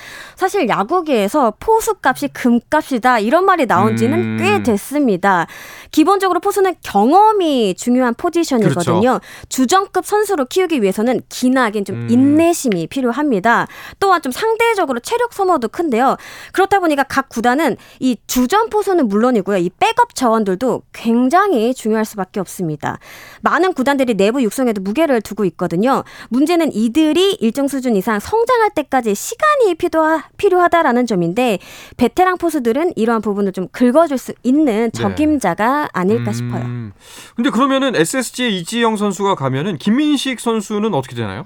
사실 0.67 0.69
야구계에서 0.69 1.53
포수값이 1.59 2.29
금값이다 2.29 3.19
이런 3.19 3.45
말이 3.45 3.65
나온 3.65 3.95
지는 3.95 4.19
음. 4.19 4.37
꽤 4.39 4.61
됐습니다. 4.61 5.47
기본적으로 5.91 6.39
포수는 6.39 6.75
경험이 6.81 7.75
중요한 7.75 8.13
포지션이거든요. 8.13 8.99
그렇죠. 8.99 9.19
주전급 9.49 10.05
선수로 10.05 10.45
키우기 10.45 10.81
위해서는 10.81 11.21
기나긴 11.29 11.85
좀 11.85 11.95
음. 11.95 12.07
인내심이 12.09 12.87
필요합니다. 12.87 13.67
또한 13.99 14.21
좀 14.21 14.31
상대적으로 14.31 14.99
체력 14.99 15.33
소모도 15.33 15.69
큰데요. 15.69 16.17
그렇다 16.51 16.79
보니까 16.79 17.03
각 17.03 17.29
구단은 17.29 17.77
이 17.99 18.17
주전 18.27 18.69
포수는 18.69 19.07
물론이고요. 19.07 19.57
이 19.57 19.69
백업 19.79 20.13
자원들도 20.15 20.83
굉장히 20.93 21.73
중요할 21.73 22.05
수밖에 22.05 22.39
없습니다. 22.39 22.99
많은 23.41 23.73
구단들이 23.73 24.15
내부 24.15 24.43
육성에도 24.43 24.81
무게를 24.81 25.21
두고 25.21 25.45
있거든요. 25.45 26.03
문제는 26.29 26.73
이들이 26.73 27.37
일정 27.39 27.67
수준 27.67 27.95
이상 27.95 28.19
성장할 28.19 28.71
때까지 28.71 29.15
시간이 29.15 29.75
필요하, 29.75 30.23
필요 30.37 30.56
하다라는 30.61 31.05
점인데 31.05 31.59
베테랑 31.97 32.37
포수들은 32.37 32.93
이러한 32.95 33.21
부분을 33.21 33.51
좀 33.51 33.67
긁어줄 33.71 34.17
수 34.17 34.33
있는 34.43 34.65
네. 34.65 34.89
적임자가 34.91 35.89
아닐까 35.93 36.31
싶어요. 36.31 36.63
음. 36.63 36.93
근데 37.35 37.49
그러면은 37.49 37.95
SSG의 37.95 38.57
이지영 38.59 38.97
선수가 38.97 39.35
가면은 39.35 39.77
김민식 39.77 40.39
선수는 40.39 40.93
어떻게 40.93 41.15
되나요? 41.15 41.45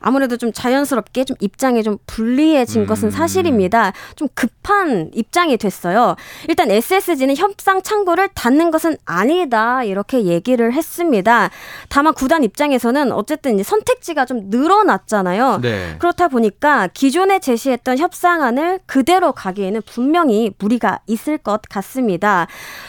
아무래도 0.00 0.36
좀 0.36 0.52
자연스럽게 0.52 1.24
좀 1.24 1.36
입장이 1.40 1.82
좀 1.82 1.98
불리해진 2.06 2.82
음. 2.82 2.86
것은 2.86 3.10
사실입니다. 3.10 3.92
좀 4.16 4.28
급한 4.34 5.10
입장이 5.14 5.56
됐어요. 5.56 6.16
일단 6.48 6.70
SSG는 6.70 7.36
협상 7.36 7.82
창구를 7.82 8.28
닫는 8.34 8.70
것은 8.70 8.96
아니다 9.04 9.84
이렇게 9.84 10.24
얘기를 10.24 10.72
했습니다. 10.72 11.50
다만 11.88 12.14
구단 12.14 12.44
입장에서는 12.44 13.12
어쨌든 13.12 13.54
이제 13.54 13.62
선택지가 13.62 14.24
좀 14.24 14.44
늘어났잖아요. 14.48 15.58
네. 15.60 15.96
그렇다 15.98 16.28
보니까 16.28 16.88
기존에 16.94 17.40
제시했던 17.40 17.98
협상안을 17.98 18.80
그대로 18.86 19.32
가기에는 19.32 19.82
분명히 19.86 20.52
무리가 20.58 21.00
있을 21.06 21.36
것 21.38 21.60
같습니다. 21.68 22.46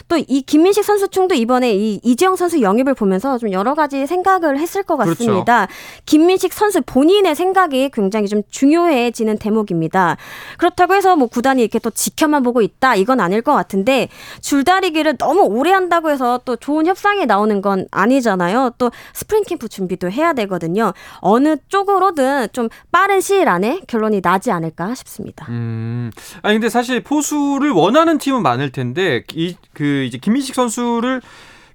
또 0.07 0.19
이 0.27 0.41
김민식 0.41 0.83
선수층도 0.83 1.35
이번에 1.35 1.73
이 1.73 1.99
이지영 2.03 2.35
선수 2.35 2.61
영입을 2.61 2.93
보면서 2.93 3.37
좀 3.37 3.51
여러 3.51 3.73
가지 3.73 4.05
생각을 4.05 4.59
했을 4.59 4.83
것 4.83 4.97
그렇죠. 4.97 5.17
같습니다. 5.17 5.67
김민식 6.05 6.53
선수 6.53 6.81
본인의 6.81 7.35
생각이 7.35 7.91
굉장히 7.93 8.27
좀 8.27 8.41
중요해지는 8.49 9.37
대목입니다. 9.37 10.17
그렇다고 10.57 10.95
해서 10.95 11.15
뭐 11.15 11.27
구단이 11.27 11.61
이렇게 11.61 11.77
또 11.77 11.91
지켜만 11.91 12.41
보고 12.41 12.63
있다 12.63 12.95
이건 12.95 13.19
아닐 13.19 13.43
것 13.43 13.53
같은데 13.53 14.09
줄다리기를 14.41 15.17
너무 15.17 15.43
오래 15.43 15.71
한다고 15.71 16.09
해서 16.09 16.39
또 16.45 16.55
좋은 16.55 16.87
협상이 16.87 17.27
나오는 17.27 17.61
건 17.61 17.85
아니잖아요. 17.91 18.71
또 18.79 18.89
스프링 19.13 19.43
캠프 19.45 19.69
준비도 19.69 20.09
해야 20.09 20.33
되거든요. 20.33 20.93
어느 21.19 21.57
쪽으로든 21.67 22.47
좀 22.53 22.69
빠른 22.91 23.21
시일 23.21 23.47
안에 23.47 23.81
결론이 23.87 24.21
나지 24.21 24.49
않을까 24.49 24.95
싶습니다. 24.95 25.45
음. 25.49 26.09
아니 26.41 26.55
근데 26.55 26.69
사실 26.69 27.03
포수를 27.03 27.69
원하는 27.69 28.17
팀은 28.17 28.41
많을 28.41 28.71
텐데 28.71 29.23
이 29.35 29.55
그 29.73 30.03
이제 30.03 30.17
김민식 30.17 30.55
선수를 30.55 31.21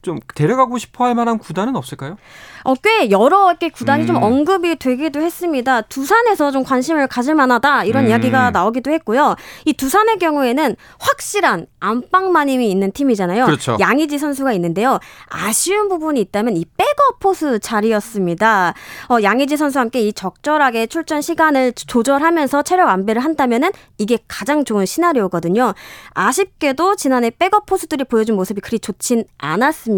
좀 0.04 0.20
데려가고 0.34 0.78
싶어 0.78 1.04
할 1.04 1.14
만한 1.14 1.38
구단은 1.38 1.74
없을까요? 1.74 2.16
어, 2.62 2.74
꽤 2.76 3.10
여러 3.10 3.54
개 3.54 3.68
구단이 3.70 4.06
좀 4.06 4.16
음. 4.16 4.22
언급이 4.22 4.76
되기도 4.76 5.20
했습니다. 5.20 5.80
두산에서 5.82 6.50
좀 6.50 6.62
관심을 6.62 7.08
가질 7.08 7.34
만하다 7.34 7.84
이런 7.84 8.04
음. 8.04 8.10
이야기가 8.10 8.52
나오기도 8.52 8.90
했고요. 8.92 9.34
이 9.64 9.72
두산의 9.72 10.18
경우에는 10.18 10.76
확실한 10.98 11.66
안방마님이 11.80 12.70
있는 12.70 12.92
팀이잖아요. 12.92 13.46
그렇죠. 13.46 13.76
양의지 13.80 14.18
선수가 14.18 14.52
있는데요. 14.54 14.98
아쉬운 15.28 15.88
부분이 15.88 16.20
있다면 16.20 16.56
이 16.56 16.64
백업 16.76 17.18
포수 17.20 17.58
자리였습니다. 17.58 18.74
어, 19.08 19.16
양의지 19.22 19.56
선수와 19.56 19.82
함께 19.82 20.00
이 20.00 20.12
적절하게 20.12 20.86
출전 20.86 21.22
시간을 21.22 21.72
조절하면서 21.72 22.62
체력 22.62 22.88
안배를 22.88 23.24
한다면은 23.24 23.72
이게 23.98 24.18
가장 24.28 24.64
좋은 24.64 24.86
시나리오거든요. 24.86 25.74
아쉽게도 26.10 26.96
지난해 26.96 27.30
백업 27.30 27.66
포수들이 27.66 28.04
보여준 28.04 28.36
모습이 28.36 28.60
그리 28.60 28.78
좋진 28.78 29.24
않았습니다. 29.38 29.93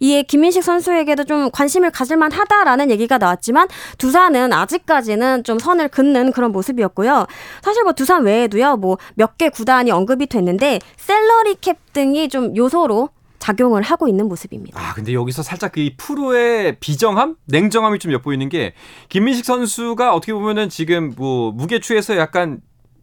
이에 0.00 0.22
김민식 0.22 0.62
선수에게도 0.62 1.24
좀 1.24 1.50
관심을 1.50 1.90
가질 1.90 2.16
만 2.16 2.32
하다라는 2.32 2.90
얘기가 2.90 3.18
나왔지만 3.18 3.68
두산은 3.98 4.52
아직까지는 4.52 5.44
좀 5.44 5.58
선을 5.58 5.88
긋는 5.88 6.32
그런 6.32 6.52
모습이었고요. 6.52 7.26
사실 7.62 7.82
뭐 7.84 7.92
두산 7.92 8.24
외에도요, 8.24 8.76
뭐 8.76 8.96
몇 9.16 9.36
개 9.38 9.48
구단이 9.48 9.90
언급이 9.90 10.26
됐는데 10.26 10.80
셀러리 10.96 11.56
캡 11.60 11.74
등이 11.92 12.28
좀 12.28 12.54
요소로 12.56 13.08
작용을 13.38 13.80
하고 13.82 14.06
있는 14.06 14.28
모습입니다. 14.28 14.78
아 14.78 14.92
근데 14.92 15.14
여기서 15.14 15.42
살짝 15.42 15.72
그이 15.72 15.96
프로의 15.96 16.76
비정함, 16.78 17.36
냉정함이 17.46 17.98
좀 17.98 18.12
엿보이는 18.12 18.48
게 18.50 18.74
김민식 19.08 19.44
선수가 19.46 20.14
어떻게 20.14 20.32
보면은 20.34 20.68
지금 20.68 21.14
뭐 21.16 21.50
무게추에서 21.52 22.16
약간 22.18 22.60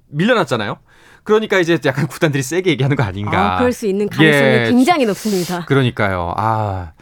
밀려났잖아요. 0.10 0.78
그러니까 1.28 1.60
이제 1.60 1.78
약간 1.86 2.08
구단들이 2.08 2.42
세게 2.42 2.72
얘기하는 2.72 2.96
거 2.96 3.04
아닌가. 3.04 3.56
아, 3.56 3.58
그럴 3.58 3.74
수 3.74 3.86
있는 3.86 4.08
가능성이 4.08 4.50
예. 4.50 4.66
굉장히 4.70 5.06
높습니다. 5.06 5.66
그러니까요. 5.66 6.34
아 6.38 6.94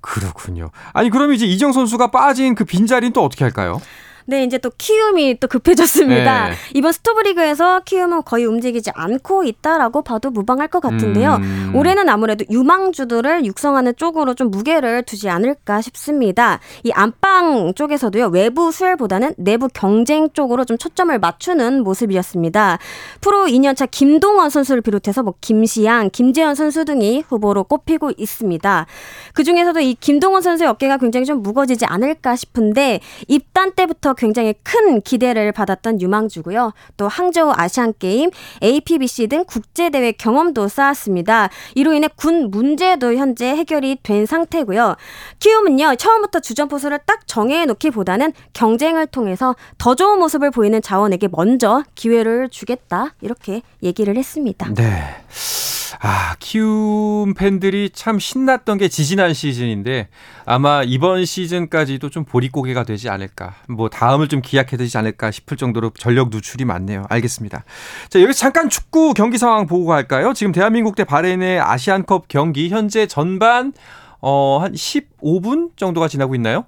그렇군요. 0.00 0.72
아니 0.92 1.08
그럼 1.08 1.32
이제 1.32 1.46
이정 1.46 1.72
선수가 1.72 2.10
빠진 2.10 2.56
그 2.56 2.64
빈자리는 2.64 3.12
또 3.12 3.24
어떻게 3.24 3.44
할까요? 3.44 3.80
네, 4.26 4.44
이제 4.44 4.58
또 4.58 4.70
키움이 4.76 5.38
또 5.40 5.48
급해졌습니다. 5.48 6.48
네. 6.50 6.54
이번 6.74 6.92
스토브리그에서 6.92 7.80
키움은 7.84 8.22
거의 8.24 8.44
움직이지 8.44 8.90
않고 8.94 9.44
있다라고 9.44 10.02
봐도 10.02 10.30
무방할 10.30 10.68
것 10.68 10.80
같은데요. 10.80 11.36
음. 11.40 11.72
올해는 11.74 12.08
아무래도 12.08 12.44
유망주들을 12.50 13.44
육성하는 13.46 13.94
쪽으로 13.96 14.34
좀 14.34 14.50
무게를 14.50 15.02
두지 15.04 15.28
않을까 15.28 15.80
싶습니다. 15.80 16.60
이 16.84 16.90
안방 16.92 17.74
쪽에서도요, 17.74 18.28
외부 18.28 18.70
수혈보다는 18.70 19.34
내부 19.36 19.68
경쟁 19.72 20.30
쪽으로 20.32 20.64
좀 20.64 20.78
초점을 20.78 21.16
맞추는 21.18 21.82
모습이었습니다. 21.82 22.78
프로 23.20 23.46
2년차 23.46 23.88
김동원 23.90 24.50
선수를 24.50 24.82
비롯해서 24.82 25.22
뭐 25.22 25.34
김시양, 25.40 26.10
김재현 26.10 26.54
선수 26.54 26.84
등이 26.84 27.24
후보로 27.28 27.64
꼽히고 27.64 28.12
있습니다. 28.16 28.86
그 29.34 29.44
중에서도 29.44 29.80
이 29.80 29.94
김동원 29.94 30.42
선수의 30.42 30.68
어깨가 30.70 30.98
굉장히 30.98 31.26
좀 31.26 31.42
무거워지지 31.42 31.86
않을까 31.86 32.36
싶은데 32.36 33.00
입단 33.28 33.72
때부터 33.72 34.09
굉장히 34.14 34.54
큰 34.62 35.00
기대를 35.00 35.52
받았던 35.52 36.00
유망주고요. 36.00 36.72
또 36.96 37.08
항저우 37.08 37.52
아시안 37.56 37.92
게임, 37.98 38.30
APBC 38.62 39.28
등 39.28 39.44
국제 39.46 39.90
대회 39.90 40.12
경험도 40.12 40.68
쌓았습니다. 40.68 41.48
이로 41.74 41.92
인해 41.92 42.08
군 42.14 42.50
문제도 42.50 43.14
현재 43.14 43.46
해결이 43.48 43.98
된 44.02 44.26
상태고요. 44.26 44.96
키움은요 45.38 45.96
처음부터 45.96 46.40
주전 46.40 46.68
포수를 46.68 46.98
딱 47.06 47.26
정해 47.26 47.66
놓기보다는 47.66 48.32
경쟁을 48.52 49.06
통해서 49.06 49.54
더 49.78 49.94
좋은 49.94 50.18
모습을 50.18 50.50
보이는 50.50 50.80
자원에게 50.82 51.28
먼저 51.30 51.82
기회를 51.94 52.48
주겠다 52.50 53.14
이렇게 53.20 53.62
얘기를 53.82 54.16
했습니다. 54.16 54.72
네. 54.74 55.69
아, 56.02 56.34
키움 56.38 57.34
팬들이 57.34 57.90
참 57.92 58.18
신났던 58.18 58.78
게 58.78 58.88
지지난 58.88 59.34
시즌인데 59.34 60.08
아마 60.46 60.82
이번 60.82 61.26
시즌까지도 61.26 62.08
좀 62.08 62.24
보릿고개가 62.24 62.84
되지 62.84 63.10
않을까. 63.10 63.54
뭐 63.68 63.90
다음을 63.90 64.28
좀 64.28 64.40
기약해야 64.40 64.78
되지 64.78 64.96
않을까 64.96 65.30
싶을 65.30 65.58
정도로 65.58 65.90
전력 65.98 66.30
누출이 66.30 66.64
많네요. 66.64 67.04
알겠습니다. 67.10 67.64
자, 68.08 68.22
여기서 68.22 68.38
잠깐 68.38 68.70
축구 68.70 69.12
경기 69.12 69.36
상황 69.36 69.66
보고 69.66 69.84
갈까요? 69.84 70.32
지금 70.32 70.52
대한민국 70.52 70.96
대 70.96 71.04
바레인의 71.04 71.60
아시안컵 71.60 72.28
경기 72.28 72.70
현재 72.70 73.06
전반 73.06 73.74
어, 74.22 74.58
한 74.60 74.72
15분 74.72 75.76
정도가 75.76 76.08
지나고 76.08 76.34
있나요? 76.34 76.64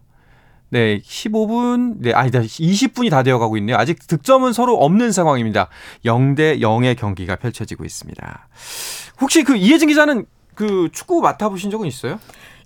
네, 0.73 1.01
15분, 1.01 1.97
네, 1.99 2.15
아니다, 2.15 2.41
20분이 2.41 3.11
다 3.11 3.23
되어 3.23 3.39
가고 3.39 3.59
있네요. 3.59 3.77
아직 3.77 4.07
득점은 4.07 4.55
서로 4.55 4.75
없는 4.77 5.13
상황입니다. 5.13 5.69
0대 6.07 6.61
0의 6.61 6.97
경기가 6.97 7.37
펼쳐지고 7.37 7.85
있습니다. 7.85 8.49
혹시 9.21 9.45
그 9.45 9.55
이혜진 9.55 9.89
기자는 9.89 10.25
그 10.55 10.89
축구 10.91 11.21
맡아보신 11.21 11.71
적은 11.71 11.87
있어요? 11.87 12.19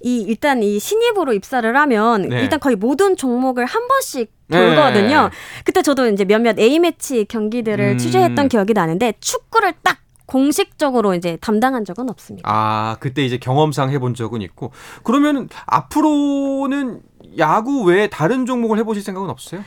이 0.02 0.20
일단 0.20 0.62
이 0.62 0.78
신입으로 0.78 1.32
입사를 1.32 1.76
하면 1.76 2.28
네. 2.28 2.42
일단 2.42 2.60
거의 2.60 2.76
모든 2.76 3.16
종목을 3.16 3.66
한 3.66 3.88
번씩 3.88 4.30
네. 4.46 4.56
돌거든요. 4.56 5.30
그때 5.64 5.82
저도 5.82 6.08
이제 6.08 6.24
몇몇 6.24 6.60
A 6.60 6.78
매치 6.78 7.24
경기들을 7.24 7.84
음. 7.84 7.98
취재했던 7.98 8.48
기억이 8.48 8.72
나는데 8.72 9.14
축구를 9.18 9.72
딱 9.82 9.98
공식적으로 10.26 11.14
이제 11.14 11.38
담당한 11.40 11.84
적은 11.84 12.10
없습니다. 12.10 12.48
아, 12.48 12.96
그때 13.00 13.24
이제 13.24 13.38
경험상 13.38 13.90
해본 13.90 14.14
적은 14.14 14.42
있고. 14.42 14.72
그러면 15.02 15.48
앞으로는 15.66 17.00
야구 17.38 17.82
외에 17.84 18.06
다른 18.08 18.46
종목을 18.46 18.78
해보실 18.78 19.02
생각은 19.02 19.28
없으세요? 19.30 19.62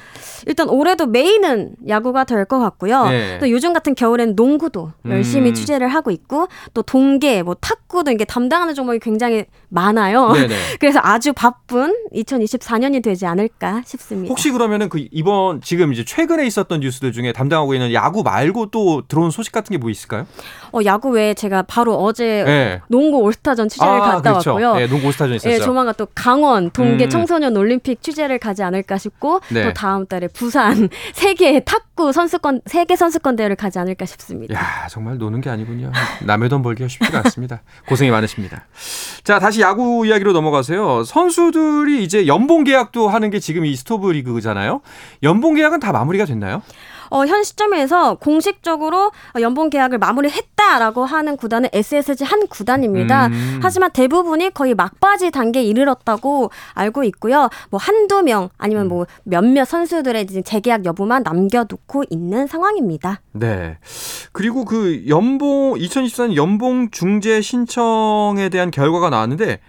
일단 0.48 0.70
올해도 0.70 1.06
메인은 1.08 1.76
야구가 1.88 2.24
될 2.24 2.46
것 2.46 2.58
같고요. 2.60 3.06
네. 3.10 3.38
또 3.40 3.50
요즘 3.52 3.74
같은 3.74 3.94
겨울엔 3.94 4.36
농구도 4.36 4.92
열심히 5.08 5.50
음. 5.50 5.54
취재를 5.54 5.88
하고 5.90 6.10
있고 6.10 6.48
또 6.74 6.82
동계, 6.82 7.44
뭐 7.44 7.54
탁구도 7.56 8.12
이게 8.12 8.26
담당하는 8.26 8.74
종목이 8.74 9.00
굉장히 9.00 9.46
많아요. 9.68 10.32
네네. 10.32 10.56
그래서 10.80 11.00
아주 11.04 11.34
바쁜 11.34 11.94
2024년이 12.16 13.04
되지 13.04 13.26
않을까 13.26 13.82
싶습니다. 13.86 14.30
혹시 14.32 14.52
그러면은 14.52 14.90
그 14.90 15.06
이번 15.12 15.62
지금 15.62 15.94
이제 15.94 16.04
최근에 16.06 16.46
있었던 16.48 16.80
뉴스들 16.80 17.12
중에 17.12 17.34
담당하고 17.34 17.74
있는 17.74 17.94
야구 17.94 18.24
말고 18.24 18.68
또 18.72 19.04
들어온 19.08 19.32
소식 19.32 19.52
같은 19.52 19.74
게 19.74 19.80
뭐 19.80 19.90
있을까요? 19.90 20.26
어, 20.74 20.80
야구 20.84 21.10
외에 21.12 21.34
제가 21.34 21.62
바로 21.62 21.96
어제 21.96 22.44
네. 22.46 22.82
농구 22.90 23.20
올스타전 23.20 23.70
취재를 23.70 24.00
갔다 24.00 24.32
그렇죠. 24.34 24.50
왔고요. 24.52 24.76
네, 24.76 24.88
농구 24.88 25.10
스타전 25.14 25.36
있었죠. 25.36 25.54
예, 25.54 25.60
조만간 25.60 25.94
또 25.98 26.06
강원 26.14 26.70
동계 26.72 27.06
음. 27.06 27.10
청소년 27.10 27.54
올림픽 27.60 28.02
취재를 28.02 28.40
가지 28.40 28.64
않을까 28.64 28.98
싶고 28.98 29.42
네. 29.50 29.64
또 29.64 29.74
다음 29.74 30.06
달에 30.08 30.28
부산 30.28 30.90
세계 31.14 31.60
탁구 31.60 32.12
선수권 32.12 32.62
세계 32.66 32.96
선수권 32.96 33.36
대회를 33.36 33.56
가지 33.56 33.78
않을까 33.80 34.06
싶습니다. 34.06 34.56
야 34.56 34.88
정말 34.90 35.18
노는 35.18 35.42
게 35.42 35.50
아니군요. 35.50 35.92
남의 36.26 36.50
돈 36.50 36.62
벌기가 36.62 36.88
쉽지가 36.88 37.20
않습니다. 37.26 37.62
고생이 37.88 38.12
많으십니다. 38.12 38.66
자 39.24 39.40
다시 39.40 39.62
야구 39.62 40.06
이야기로 40.08 40.34
넘어가세요. 40.34 41.04
선수들이 41.04 42.04
이제 42.04 42.26
연봉 42.28 42.64
계약도 42.64 43.10
하는 43.10 43.30
게 43.30 43.40
지금 43.40 43.66
이 43.66 43.76
스토브 43.76 44.10
리그잖아요. 44.12 44.82
연봉 45.24 45.56
계약은 45.56 45.80
다 45.80 45.92
마무리가 45.92 46.26
됐나요? 46.26 46.62
어, 47.10 47.26
현 47.26 47.44
시점에서 47.44 48.16
공식적으로 48.16 49.12
연봉 49.40 49.70
계약을 49.70 49.98
마무리했다라고 49.98 51.06
하는 51.06 51.38
구단은 51.38 51.70
SSG 51.74 52.24
한 52.24 52.48
구단입니다. 52.48 53.28
음. 53.28 53.60
하지만 53.62 53.92
대부분이 53.92 54.54
거의 54.54 54.76
막바지 54.76 55.32
단계에 55.32 55.64
이르렀다고 55.64 56.52
알고 56.74 57.04
있고요. 57.06 57.50
뭐 57.70 57.80
한두 57.80 58.22
명 58.22 58.50
아니면 58.58 58.88
뭐 58.88 59.06
몇몇 59.24 59.66
선수들의 59.66 60.28
재계약 60.44 60.86
여부만 60.86 61.24
남겨놓고 61.24 62.04
있는 62.10 62.48
상황입니다. 62.48 63.22
네. 63.32 63.78
그리고 64.32 64.66
그 64.66 65.04
연봉 65.08 65.76
2024년 65.76 66.36
연봉 66.36 66.90
중재 66.92 67.42
신청에 67.42 68.50
대한 68.50 68.72
결과가 68.72 69.10
나왔는데 69.10 69.60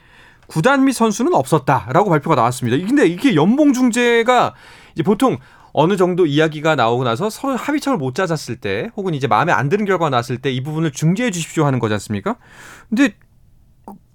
구단 0.46 0.84
및 0.84 0.92
선수는 0.92 1.32
없었다라고 1.32 2.10
발표가 2.10 2.34
나왔습니다. 2.34 2.84
근데 2.86 3.06
이게 3.06 3.34
연봉 3.36 3.72
중재가 3.72 4.54
이제 4.94 5.02
보통 5.02 5.38
어느 5.72 5.96
정도 5.96 6.26
이야기가 6.26 6.74
나오고 6.76 7.04
나서 7.04 7.30
서로 7.30 7.56
합의점을 7.56 7.98
못 7.98 8.14
찾았을 8.14 8.56
때 8.56 8.90
혹은 8.96 9.14
이제 9.14 9.26
마음에 9.26 9.52
안 9.52 9.68
드는 9.68 9.84
결과가 9.84 10.10
나왔을 10.10 10.38
때 10.38 10.50
이 10.50 10.62
부분을 10.62 10.90
중재해 10.90 11.30
주십시오 11.30 11.64
하는 11.64 11.78
거지 11.78 11.94
않습니까? 11.94 12.36
근데 12.88 13.14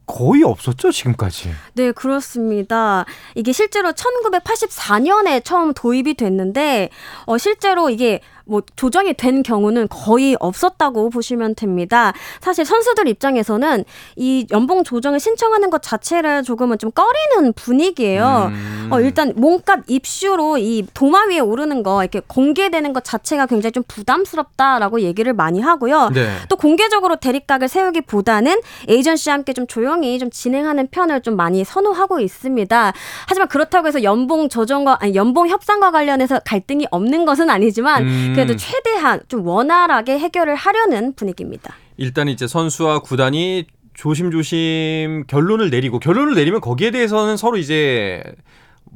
거의 0.06 0.44
없었죠, 0.44 0.91
지금까지. 0.91 1.52
네, 1.74 1.91
그렇습니다. 1.91 3.06
이게 3.36 3.52
실제로 3.52 3.91
1984년에 3.91 5.44
처음 5.44 5.74
도입이 5.74 6.15
됐는데, 6.15 6.89
어, 7.26 7.38
실제로 7.38 7.89
이게 7.89 8.22
뭐 8.46 8.62
조정이 8.76 9.13
된 9.13 9.44
경우는 9.44 9.88
거의 9.89 10.38
없었다고 10.39 11.10
보시면 11.10 11.56
됩니다. 11.56 12.13
사실 12.41 12.63
선수들 12.63 13.08
입장에서는 13.08 13.84
이 14.15 14.48
연봉 14.52 14.84
조정을 14.84 15.20
신청하는 15.20 15.70
것 15.70 15.82
자체를 15.82 16.44
조금은 16.44 16.78
좀 16.78 16.91
꺼리는 16.91 17.54
분위기예요. 17.54 18.52
음. 18.52 18.89
어, 18.91 19.02
일단 19.02 19.34
몸값 19.36 19.84
입슈로 19.88 20.60
이 20.60 20.86
도마 20.94 21.26
위에 21.26 21.39
오르는 21.39 21.84
거 21.84 22.04
이렇게 22.04 22.22
공개되는 22.28 22.94
것 22.94 23.04
자체가 23.04 23.48
굉장히 23.48 23.72
좀 23.72 23.84
부담스럽다라고 23.88 25.02
얘기를 25.02 25.34
많이 25.34 25.60
하고요. 25.60 26.10
네. 26.13 26.38
또 26.50 26.56
공개적으로 26.56 27.15
대립각을 27.15 27.68
세우기보다는 27.68 28.62
에이전시와 28.88 29.34
함께 29.34 29.54
좀 29.54 29.65
조용 29.65 29.95
히좀 30.04 30.30
진행하는 30.32 30.88
편을 30.88 31.22
좀 31.22 31.36
많이 31.36 31.64
선호하고 31.64 32.20
있습니다. 32.20 32.94
하지만 33.28 33.48
그렇다고 33.48 33.88
해서 33.88 34.04
연봉 34.04 34.50
조정과 34.50 34.98
아니 35.02 35.16
연봉 35.16 35.48
협상과 35.48 35.92
관련해서 35.92 36.40
갈등이 36.46 36.88
없는 36.92 37.26
것은 37.26 37.50
아니지만 37.50 38.04
음. 38.04 38.32
그래도 38.36 38.56
최대한 38.56 39.22
좀 39.28 39.46
원활하게 39.46 40.20
해결을 40.20 40.56
하려는 40.56 41.14
분위기입니다. 41.14 41.74
일단 41.98 42.28
이제 42.28 42.48
선수와 42.48 43.00
구단이 43.00 43.66
조심조심 43.94 45.24
결론을 45.28 45.70
내리고 45.70 46.00
결론을 46.00 46.36
내리면 46.36 46.62
거기에 46.62 46.92
대해서는 46.92 47.38
서로 47.38 47.58
이제 47.58 48.22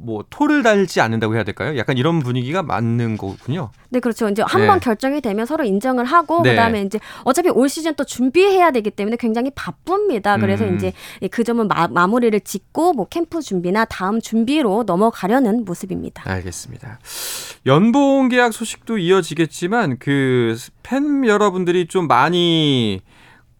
뭐 0.02 0.24
토를 0.30 0.62
달지 0.62 1.00
않는다고 1.00 1.34
해야 1.34 1.44
될까요? 1.44 1.76
약간 1.76 1.96
이런 1.98 2.20
분위기가 2.20 2.62
맞는 2.62 3.16
거군요. 3.16 3.70
네, 3.90 4.00
그렇죠. 4.00 4.28
이제 4.28 4.42
한번 4.46 4.78
네. 4.78 4.84
결정이 4.84 5.20
되면 5.20 5.46
서로 5.46 5.64
인정을 5.64 6.04
하고 6.04 6.42
네. 6.42 6.50
그다음에 6.50 6.82
이제 6.82 6.98
어차피 7.24 7.48
올 7.50 7.68
시즌 7.68 7.94
또 7.94 8.04
준비해야 8.04 8.70
되기 8.70 8.90
때문에 8.90 9.16
굉장히 9.16 9.50
바쁩니다. 9.54 10.36
그래서 10.38 10.64
음. 10.64 10.76
이제 10.76 10.92
그 11.30 11.44
점은 11.44 11.68
마, 11.68 11.88
마무리를 11.88 12.38
짓고 12.40 12.92
뭐 12.94 13.06
캠프 13.06 13.40
준비나 13.40 13.84
다음 13.86 14.20
준비로 14.20 14.84
넘어가려는 14.86 15.64
모습입니다. 15.64 16.22
알겠습니다. 16.30 16.98
연봉 17.66 18.28
계약 18.28 18.52
소식도 18.52 18.98
이어지겠지만 18.98 19.98
그 19.98 20.56
팬 20.90 21.24
여러분들이 21.24 21.86
좀 21.86 22.08
많이 22.08 23.00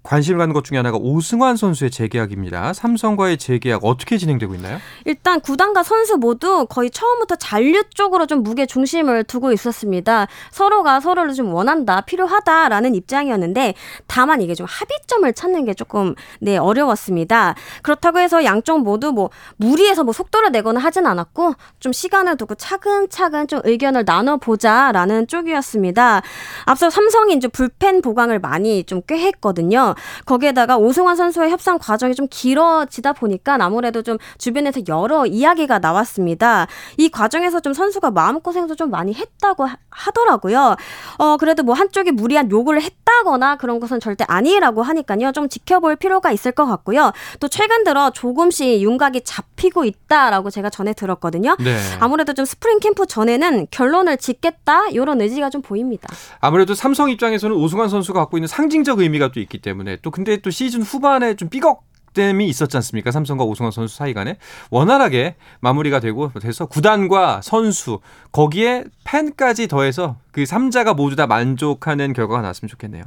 관심을 0.02 0.38
갖는 0.38 0.54
것 0.54 0.64
중에 0.64 0.78
하나가 0.78 0.96
오승환 0.96 1.56
선수의 1.56 1.90
재계약입니다. 1.90 2.72
삼성과의 2.72 3.36
재계약 3.36 3.84
어떻게 3.84 4.16
진행되고 4.16 4.54
있나요? 4.54 4.78
일단 5.04 5.40
구단과 5.40 5.82
선수 5.82 6.16
모두 6.16 6.66
거의 6.70 6.90
처음부터 6.90 7.36
잔류 7.36 7.82
쪽으로 7.92 8.26
좀 8.26 8.42
무게 8.42 8.64
중심을 8.64 9.24
두고 9.24 9.52
있었습니다. 9.52 10.26
서로가 10.52 11.00
서로를 11.00 11.34
좀 11.34 11.52
원한다, 11.52 12.00
필요하다라는 12.00 12.94
입장이었는데 12.94 13.74
다만 14.06 14.40
이게 14.40 14.54
좀 14.54 14.66
합의점을 14.66 15.30
찾는 15.34 15.66
게 15.66 15.74
조금 15.74 16.14
네 16.40 16.56
어려웠습니다. 16.56 17.54
그렇다고 17.82 18.20
해서 18.20 18.42
양쪽 18.44 18.82
모두 18.82 19.12
뭐 19.12 19.28
무리해서 19.56 20.02
뭐 20.02 20.14
속도를 20.14 20.50
내거나 20.52 20.80
하진 20.80 21.06
않았고 21.06 21.54
좀 21.78 21.92
시간을 21.92 22.38
두고 22.38 22.54
차근차근 22.54 23.48
좀 23.48 23.60
의견을 23.64 24.04
나눠보자라는 24.06 25.26
쪽이었습니다. 25.26 26.22
앞서 26.64 26.88
삼성이 26.88 27.34
이제 27.34 27.48
불펜 27.48 28.00
보강을 28.00 28.38
많이 28.38 28.84
좀 28.84 29.00
꽤 29.06 29.18
했거든요. 29.18 29.89
거기에다가 30.26 30.76
오승환 30.76 31.16
선수의 31.16 31.50
협상 31.50 31.78
과정이 31.78 32.14
좀 32.14 32.26
길어지다 32.30 33.12
보니까 33.14 33.56
아무래도 33.60 34.02
좀 34.02 34.18
주변에서 34.38 34.80
여러 34.88 35.26
이야기가 35.26 35.78
나왔습니다. 35.78 36.66
이 36.96 37.08
과정에서 37.08 37.60
좀 37.60 37.72
선수가 37.72 38.10
마음고생도 38.10 38.74
좀 38.76 38.90
많이 38.90 39.12
했다고 39.14 39.64
하- 39.66 39.76
하더라고요. 39.90 40.76
어, 41.18 41.36
그래도 41.36 41.62
뭐 41.62 41.74
한쪽이 41.74 42.10
무리한 42.12 42.50
요구를 42.50 42.82
했다거나 42.82 43.56
그런 43.56 43.80
것은 43.80 44.00
절대 44.00 44.24
아니라고 44.28 44.82
하니까요. 44.82 45.32
좀 45.32 45.48
지켜볼 45.48 45.96
필요가 45.96 46.30
있을 46.32 46.52
것 46.52 46.66
같고요. 46.66 47.12
또 47.38 47.48
최근 47.48 47.84
들어 47.84 48.10
조금씩 48.10 48.80
윤곽이 48.82 49.22
잡히고 49.24 49.84
있다라고 49.84 50.50
제가 50.50 50.70
전에 50.70 50.92
들었거든요. 50.92 51.56
네. 51.60 51.76
아무래도 52.00 52.32
좀 52.34 52.44
스프링 52.44 52.80
캠프 52.80 53.06
전에는 53.06 53.68
결론을 53.70 54.16
짓겠다 54.18 54.88
이런 54.88 55.20
의지가 55.20 55.50
좀 55.50 55.62
보입니다. 55.62 56.08
아무래도 56.40 56.74
삼성 56.74 57.10
입장에서는 57.10 57.54
오승환 57.56 57.88
선수가 57.88 58.18
갖고 58.20 58.36
있는 58.36 58.48
상징적 58.48 58.98
의미가 59.00 59.32
또 59.32 59.40
있기 59.40 59.58
때문에 59.60 59.79
또 60.02 60.10
근데 60.10 60.36
또 60.38 60.50
시즌 60.50 60.82
후반에 60.82 61.34
좀 61.34 61.48
삐걱댐이 61.48 62.48
있었지 62.48 62.76
않습니까? 62.76 63.10
삼성과 63.10 63.44
오승환 63.44 63.70
선수 63.70 63.96
사이 63.96 64.12
간에 64.14 64.36
원활하게 64.70 65.36
마무리가 65.60 66.00
되고 66.00 66.30
돼서 66.40 66.66
구단과 66.66 67.40
선수 67.42 68.00
거기에 68.32 68.84
팬까지 69.04 69.68
더해서 69.68 70.16
그 70.32 70.44
3자가 70.44 70.94
모두 70.94 71.16
다 71.16 71.26
만족하는 71.26 72.12
결과가 72.12 72.42
나왔으면 72.42 72.68
좋겠네요. 72.68 73.04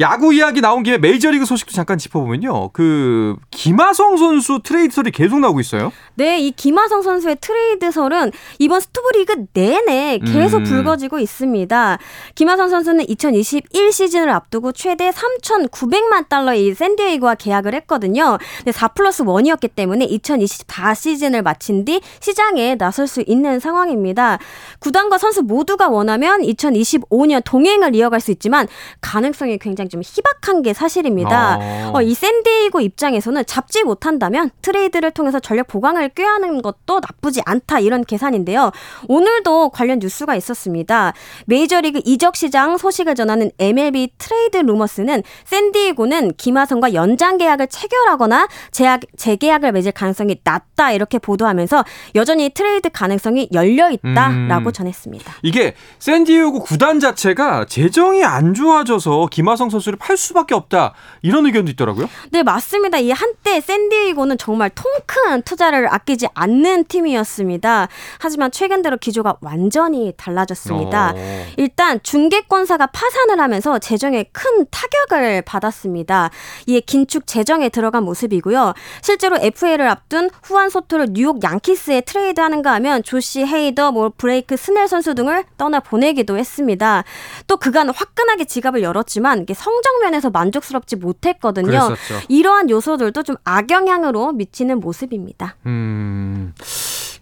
야구 0.00 0.32
이야기 0.32 0.60
나온 0.60 0.82
김에 0.82 0.98
메이저리그 0.98 1.44
소식도 1.44 1.72
잠깐 1.72 1.98
짚어보면요. 1.98 2.70
그 2.70 3.36
김하성 3.50 4.16
선수 4.16 4.60
트레이드설이 4.62 5.10
계속 5.10 5.40
나오고 5.40 5.60
있어요. 5.60 5.92
네, 6.14 6.40
이 6.40 6.50
김하성 6.52 7.02
선수의 7.02 7.36
트레이드설은 7.40 8.32
이번 8.58 8.80
스토브리그 8.80 9.46
내내 9.52 10.18
계속 10.18 10.58
음. 10.58 10.64
불거지고 10.64 11.18
있습니다. 11.18 11.98
김하성 12.34 12.68
선수는 12.68 13.08
2021 13.08 13.92
시즌을 13.92 14.30
앞두고 14.30 14.72
최대 14.72 15.10
3,900만 15.10 16.28
달러의 16.28 16.66
이 16.66 16.74
샌디에이고와 16.74 17.34
계약을 17.36 17.74
했거든요. 17.74 18.38
근데 18.58 18.72
4 18.72 18.88
플러스 18.88 19.24
1이었기 19.24 19.74
때문에 19.74 20.04
2024 20.04 20.94
시즌을 20.94 21.42
마친 21.42 21.84
뒤 21.84 22.00
시장에 22.20 22.76
나설 22.76 23.06
수 23.06 23.22
있는 23.26 23.58
상황입니다. 23.58 24.38
구단과 24.78 25.18
선수 25.18 25.42
모두가 25.42 25.88
원하면 25.88 26.44
2025년 26.54 27.42
동행을 27.44 27.94
이어갈 27.94 28.20
수 28.20 28.30
있지만 28.30 28.66
가능성이 29.00 29.58
굉장히 29.58 29.88
좀 29.88 30.02
희박한 30.04 30.62
게 30.62 30.72
사실입니다. 30.72 31.58
어. 31.60 31.90
어, 31.94 32.02
이 32.02 32.14
샌디에이고 32.14 32.80
입장에서는 32.80 33.44
잡지 33.46 33.82
못한다면 33.82 34.50
트레이드를 34.62 35.10
통해서 35.10 35.40
전력 35.40 35.66
보강을 35.66 36.10
꾀하는 36.10 36.62
것도 36.62 37.00
나쁘지 37.00 37.42
않다 37.44 37.80
이런 37.80 38.04
계산인데요. 38.04 38.70
오늘도 39.08 39.70
관련 39.70 39.98
뉴스가 39.98 40.34
있었습니다. 40.36 41.12
메이저리그 41.46 42.00
이적 42.04 42.36
시장 42.36 42.76
소식을 42.76 43.14
전하는 43.14 43.50
MLB 43.58 44.12
트레이드 44.18 44.58
루머스는 44.58 45.22
샌디에이고는 45.44 46.34
김하성과 46.36 46.94
연장 46.94 47.38
계약을 47.38 47.68
체결하거나 47.68 48.48
재약, 48.70 49.00
재계약을 49.16 49.72
맺을 49.72 49.92
가능성이 49.92 50.36
낮다 50.44 50.92
이렇게 50.92 51.18
보도하면서 51.18 51.84
여전히 52.14 52.50
트레이드 52.50 52.90
가능성이 52.90 53.48
열려 53.52 53.90
있다라고 53.90 54.70
음. 54.70 54.72
전했습니다. 54.72 55.32
이게 55.42 55.74
샌디 55.98 56.32
에고 56.42 56.60
구단 56.60 57.00
자체가 57.00 57.66
재정이 57.66 58.24
안 58.24 58.54
좋아져서 58.54 59.28
김하성 59.30 59.70
선수를 59.70 59.98
팔 59.98 60.16
수밖에 60.16 60.54
없다 60.54 60.94
이런 61.22 61.46
의견도 61.46 61.70
있더라고요. 61.72 62.08
네, 62.30 62.42
맞습니다. 62.42 62.98
이 62.98 63.10
한때 63.10 63.60
샌디에이고는 63.60 64.38
정말 64.38 64.70
통큰 64.70 65.42
투자를 65.42 65.92
아끼지 65.92 66.28
않는 66.34 66.84
팀이었습니다. 66.86 67.88
하지만 68.18 68.50
최근 68.50 68.82
들어 68.82 68.96
기조가 68.96 69.36
완전히 69.40 70.12
달라졌습니다. 70.16 71.14
어. 71.16 71.46
일단 71.56 72.00
중개권사가 72.02 72.88
파산을 72.88 73.40
하면서 73.40 73.78
재정에 73.78 74.24
큰 74.32 74.66
타격을 74.70 75.42
받았습니다. 75.42 76.30
이에 76.66 76.80
긴축 76.80 77.26
재정에 77.26 77.68
들어간 77.68 78.02
모습이고요. 78.04 78.74
실제로 79.00 79.36
FA를 79.40 79.88
앞둔 79.88 80.30
후안 80.42 80.70
소토를 80.70 81.08
뉴욕 81.12 81.42
양키스에 81.42 82.02
트레이드하는가 82.02 82.72
하면 82.74 83.02
조시 83.02 83.44
헤이더, 83.44 83.92
뭐 83.92 84.10
블레이크 84.16 84.56
스넬 84.56 84.88
선수 84.88 85.14
등을 85.14 85.44
떠나 85.56 85.80
보내기도 85.80 86.31
했습니다. 86.38 87.04
또 87.46 87.56
그간 87.56 87.88
화끈하게 87.90 88.44
지갑을 88.44 88.82
열었지만 88.82 89.46
성적 89.54 90.00
면에서 90.02 90.30
만족스럽지 90.30 90.96
못했거든요. 90.96 91.66
그랬었죠. 91.66 92.20
이러한 92.28 92.70
요소들도 92.70 93.22
좀 93.22 93.36
악영향으로 93.44 94.32
미치는 94.32 94.80
모습입니다. 94.80 95.56
음. 95.66 96.52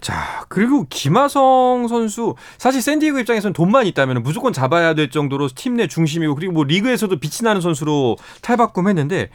자, 0.01 0.47
그리고 0.49 0.87
김하성 0.89 1.87
선수 1.89 2.35
사실 2.57 2.81
샌디에이고 2.81 3.19
입장에서는 3.19 3.53
돈만 3.53 3.87
있다면 3.87 4.23
무조건 4.23 4.53
잡아야 4.53 4.95
될 4.95 5.11
정도로 5.11 5.49
팀 5.55 5.77
내 5.77 5.87
중심이고 5.87 6.35
그리고 6.35 6.53
뭐 6.53 6.65
리그에서도 6.65 7.15
빛이 7.21 7.45
나는 7.45 7.61
선수로 7.61 8.17
탈바꿈했는데 8.43 9.29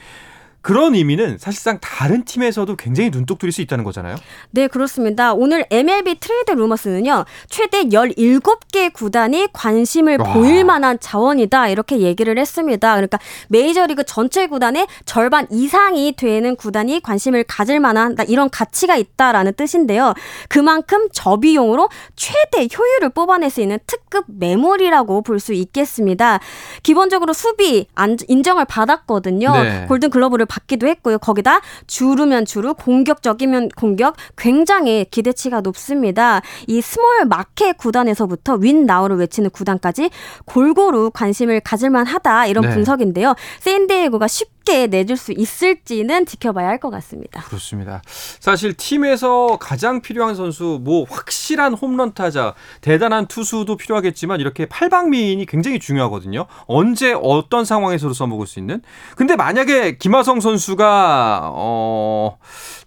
그런 0.65 0.95
의미는 0.95 1.37
사실상 1.37 1.77
다른 1.79 2.25
팀에서도 2.25 2.75
굉장히 2.75 3.11
눈독 3.11 3.37
들일 3.37 3.51
수 3.51 3.61
있다는 3.61 3.83
거잖아요. 3.83 4.15
네, 4.49 4.65
그렇습니다. 4.67 5.31
오늘 5.31 5.63
MLB 5.69 6.15
트레이드 6.19 6.53
루머스는요, 6.53 7.25
최대 7.51 7.83
17개 7.83 8.91
구단이 8.91 9.49
관심을 9.53 10.17
와. 10.19 10.33
보일 10.33 10.63
만한 10.65 10.97
자원이다, 10.99 11.67
이렇게 11.67 11.99
얘기를 11.99 12.35
했습니다. 12.39 12.95
그러니까 12.95 13.19
메이저리그 13.49 14.05
전체 14.05 14.47
구단의 14.47 14.87
절반 15.05 15.45
이상이 15.51 16.13
되는 16.15 16.55
구단이 16.55 16.99
관심을 17.01 17.43
가질 17.47 17.79
만한 17.79 18.15
이런 18.27 18.49
가치가 18.49 18.95
있다라는 18.95 19.53
뜻인데요. 19.53 20.15
그만큼 20.49 21.09
저비용으로 21.11 21.89
최대 22.15 22.67
효율을 22.75 23.09
뽑아낼 23.09 23.51
수 23.51 23.61
있는 23.61 23.77
특급 23.85 24.25
매물이라고 24.27 25.21
볼 25.21 25.35
수 25.39 25.53
있겠습니다. 25.53 26.39
기본적으로 26.81 27.33
수비 27.33 27.85
안- 27.93 28.17
인정을 28.27 28.65
받았거든요. 28.65 29.51
네. 29.51 29.85
골든 29.87 30.09
글러브를 30.09 30.47
받기도 30.55 30.87
했고요. 30.87 31.17
거기다 31.19 31.61
주루면 31.87 32.45
주루, 32.45 32.73
공격적이면 32.73 33.69
공격 33.75 34.15
굉장히 34.37 35.05
기대치가 35.11 35.61
높습니다. 35.61 36.41
이 36.67 36.81
small 36.81 37.25
market 37.25 37.77
구단에서부터 37.77 38.55
win 38.55 38.85
now를 38.85 39.17
외치는 39.17 39.49
구단까지 39.49 40.09
골고루 40.45 41.11
관심을 41.13 41.59
가질 41.59 41.89
만 41.89 42.05
하다 42.05 42.47
이런 42.47 42.63
네. 42.63 42.73
분석인데요. 42.73 43.35
샌디에이고가 43.59 44.27
쉽게 44.27 44.87
내줄 44.87 45.15
수 45.17 45.31
있을지는 45.31 46.25
지켜봐야 46.25 46.67
할 46.67 46.79
것 46.79 46.89
같습니다. 46.89 47.41
그렇습니다. 47.43 48.01
사실 48.39 48.73
팀에서 48.73 49.57
가장 49.61 50.01
필요한 50.01 50.35
선수, 50.35 50.79
뭐 50.83 51.05
확실한 51.09 51.73
홈런 51.73 52.13
타자, 52.13 52.53
대단한 52.81 53.27
투수도 53.27 53.77
필요하겠지만 53.77 54.39
이렇게 54.41 54.65
팔방미인이 54.65 55.45
굉장히 55.45 55.79
중요하거든요. 55.79 56.47
언제 56.67 57.13
어떤 57.13 57.63
상황에서도 57.63 58.13
써먹을 58.13 58.45
수 58.47 58.59
있는. 58.59 58.81
근데 59.15 59.35
만약에 59.35 59.97
김하성 59.97 60.41
선수가 60.41 61.51
어 61.53 62.37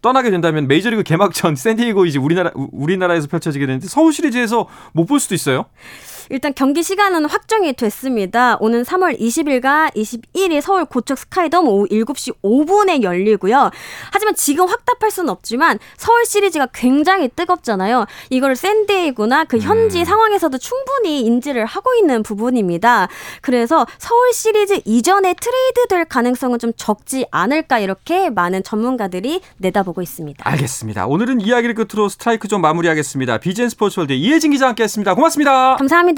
떠나게 0.03 0.31
된다면 0.31 0.67
메이저리그 0.69 1.03
개막전 1.05 1.55
샌디에고 1.57 2.05
이제 2.07 2.19
우리나라 2.19 2.51
우- 2.55 2.69
우리나라에서 2.73 3.27
펼쳐지게 3.29 3.65
되는데 3.67 3.87
서울 3.89 4.13
시리즈에서 4.13 4.67
못 4.93 5.07
볼 5.09 5.21
수도 5.21 5.35
있어요. 5.35 5.65
일단 6.31 6.53
경기 6.55 6.83
시간은 6.83 7.25
확정이 7.27 7.73
됐습니다. 7.73 8.57
오는 8.61 8.83
3월 8.83 9.19
20일과 9.19 9.95
21일 9.95 10.61
서울 10.61 10.85
고척 10.85 11.19
스카이돔 11.19 11.67
오후 11.69 11.87
7시 11.89 12.35
5분에 12.43 13.03
열리고요. 13.03 13.71
하지만 14.13 14.35
지금 14.35 14.67
확답할 14.67 15.11
수는 15.11 15.31
없지만 15.31 15.79
서울 15.97 16.25
시리즈가 16.25 16.69
굉장히 16.73 17.29
뜨겁잖아요. 17.29 18.07
이걸 18.31 18.57
샌디에이고나 18.57 19.45
그 19.45 19.59
현지 19.59 20.01
음. 20.01 20.05
상황에서도 20.05 20.57
충분히 20.59 21.23
인지를 21.23 21.65
하고 21.65 21.95
있는 21.95 22.23
부분입니다. 22.23 23.09
그래서 23.41 23.87
서울 23.99 24.33
시리즈 24.33 24.81
이전에 24.85 25.35
트레이드 25.35 25.87
될 25.89 26.05
가능성은 26.05 26.59
좀 26.59 26.73
적지 26.77 27.27
않을까 27.31 27.79
이렇게 27.79 28.31
많은 28.31 28.63
전문가들이 28.63 29.41
내다보고 29.59 30.03
있습니다. 30.03 30.49
알겠습니다. 30.49 31.07
오늘은 31.07 31.41
이야기를 31.41 31.75
끝으로 31.75 32.09
스트라이크존 32.09 32.61
마무리하겠습니다. 32.61 33.39
비젠 33.39 33.69
스포츠월드 33.69 34.13
이혜진 34.13 34.51
기자 34.51 34.69
함께했습니다. 34.69 35.15
고맙습니다. 35.15 35.77
감사합니다. 35.77 36.18